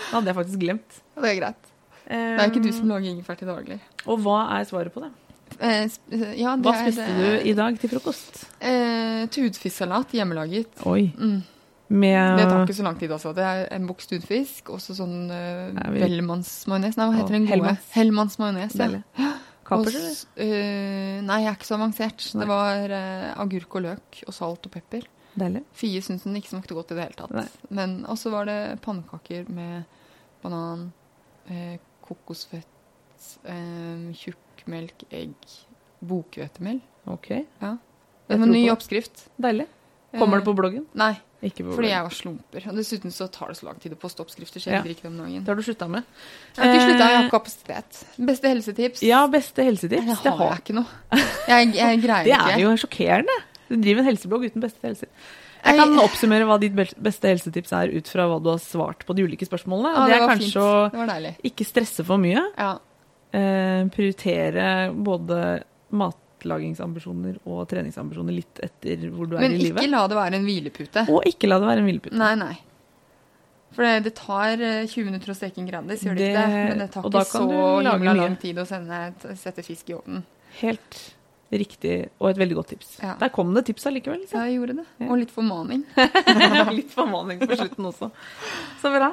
[0.00, 1.00] Det hadde jeg faktisk glemt.
[1.16, 1.66] Ja, det er greit.
[2.10, 3.76] Det er ikke du som lager ingefær til daglig.
[4.06, 5.10] Og hva er svaret på det?
[5.58, 8.44] Eh, eh, ja, det Hva er, spiste du i dag til frokost?
[8.64, 10.80] Eh, Tudfisksalat hjemmelaget.
[10.88, 11.10] Oi.
[11.18, 11.40] Mm.
[11.90, 13.32] Med Det tar ikke så lang tid, altså.
[13.34, 16.96] Det er en boks tudfisk og så sånn uh, Er vi- Vellemannsmajones.
[16.96, 17.76] Nei, hva heter den gode?
[17.96, 18.76] Hellmannsmajones.
[18.78, 19.06] Hellmanns.
[19.18, 19.32] Ja.
[19.70, 22.24] Kapers, eh, nei, jeg er ikke så avansert.
[22.34, 22.42] Nei.
[22.42, 25.06] Det var uh, agurk og løk og salt og pepper.
[25.38, 25.62] Deilig.
[25.72, 27.30] Fie syntes den ikke smakte godt i det hele tatt.
[27.30, 29.84] Og Men også var det pannekaker med
[30.42, 30.92] banan,
[31.48, 32.66] eh, kokosfett,
[33.44, 35.34] eh, tjukkmelk, egg,
[36.02, 36.80] bokhvetemel.
[37.06, 37.30] Ok.
[37.60, 37.76] Ja.
[38.28, 39.28] Det var en ny oppskrift.
[39.40, 39.66] Deilig.
[40.18, 40.86] Kommer Eh, det på bloggen?
[40.94, 41.12] Nei,
[41.42, 41.90] Ikke på fordi bloggen.
[41.90, 42.66] jeg var slumper.
[42.68, 44.82] Og dessuten så tar det så lang tid å poste oppskrifter, så jeg Ja.
[44.82, 45.44] ikke det om dagen.
[45.44, 46.04] Det har du slutta med.
[46.56, 48.04] Jeg har ikke slutta, jeg har Eh, kapasitet.
[48.18, 49.02] Beste helsetips?
[49.02, 50.04] Ja, beste helsetips.
[50.06, 50.50] det Det, har har.
[50.56, 50.86] jeg ikke noe.
[51.46, 52.54] Jeg, jeg greier det ikke.
[52.54, 53.36] er jo sjokkerende.
[53.70, 55.06] Du driver en helseblogg uten beste helse.
[55.60, 59.14] Jeg kan oppsummere hva ditt beste helsetips er ut fra hva du har svart på
[59.14, 59.90] de ulike spørsmålene.
[59.94, 61.34] Ja, det, det er kanskje fint.
[61.36, 62.42] å ikke stresse for mye.
[62.58, 62.70] Ja.
[63.36, 64.64] Eh, prioritere
[64.96, 65.42] både
[66.00, 70.48] matlagingsambisjoner og treningsambisjoner litt etter hvor du er Men i ikke la det være en
[70.48, 71.04] hvilepute.
[71.12, 72.18] Og ikke la det være en hvilepute.
[72.20, 72.56] Nei, nei.
[73.76, 76.50] For det, det tar eh, 20 minutter å steke en Grandis, gjør det, Det- ikke
[76.50, 76.64] det?
[76.72, 80.24] Men det tar ikke så lang tid å sende, et- sette fisk i ovnen.
[80.58, 80.98] Helt
[81.50, 82.92] riktig og et veldig godt tips.
[83.02, 83.16] Ja.
[83.20, 84.22] Der kom det tips allikevel.
[84.30, 84.86] Ja, jeg gjorde det.
[85.08, 85.82] Og litt formaning.
[86.78, 88.10] Litt formaning på slutten også.
[88.82, 89.10] Så bra.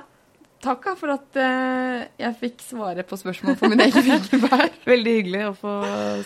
[0.64, 4.72] Takk for at eh, jeg fikk svare på spørsmål på min egen vinkelbær.
[4.94, 5.78] Veldig hyggelig å få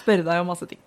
[0.03, 0.79] spørre deg om masse ting.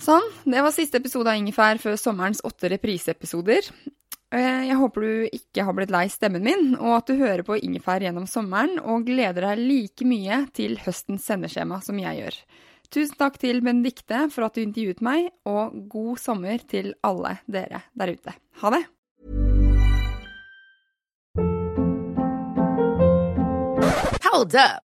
[0.00, 3.68] Sånn, det var siste episode av Ingefær før sommerens åtte repriseepisoder.
[4.30, 7.56] Eh, Jeg håper du ikke har blitt lei stemmen min, og at du hører på
[7.58, 12.38] Ingefær gjennom sommeren og gleder deg like mye til høstens sendeskjema som jeg gjør.
[12.90, 17.84] Tusen takk til Benedikte for at du intervjuet meg, og god sommer til alle dere
[17.94, 18.34] der ute.
[18.62, 18.84] Ha det!
[24.30, 24.89] Hold up.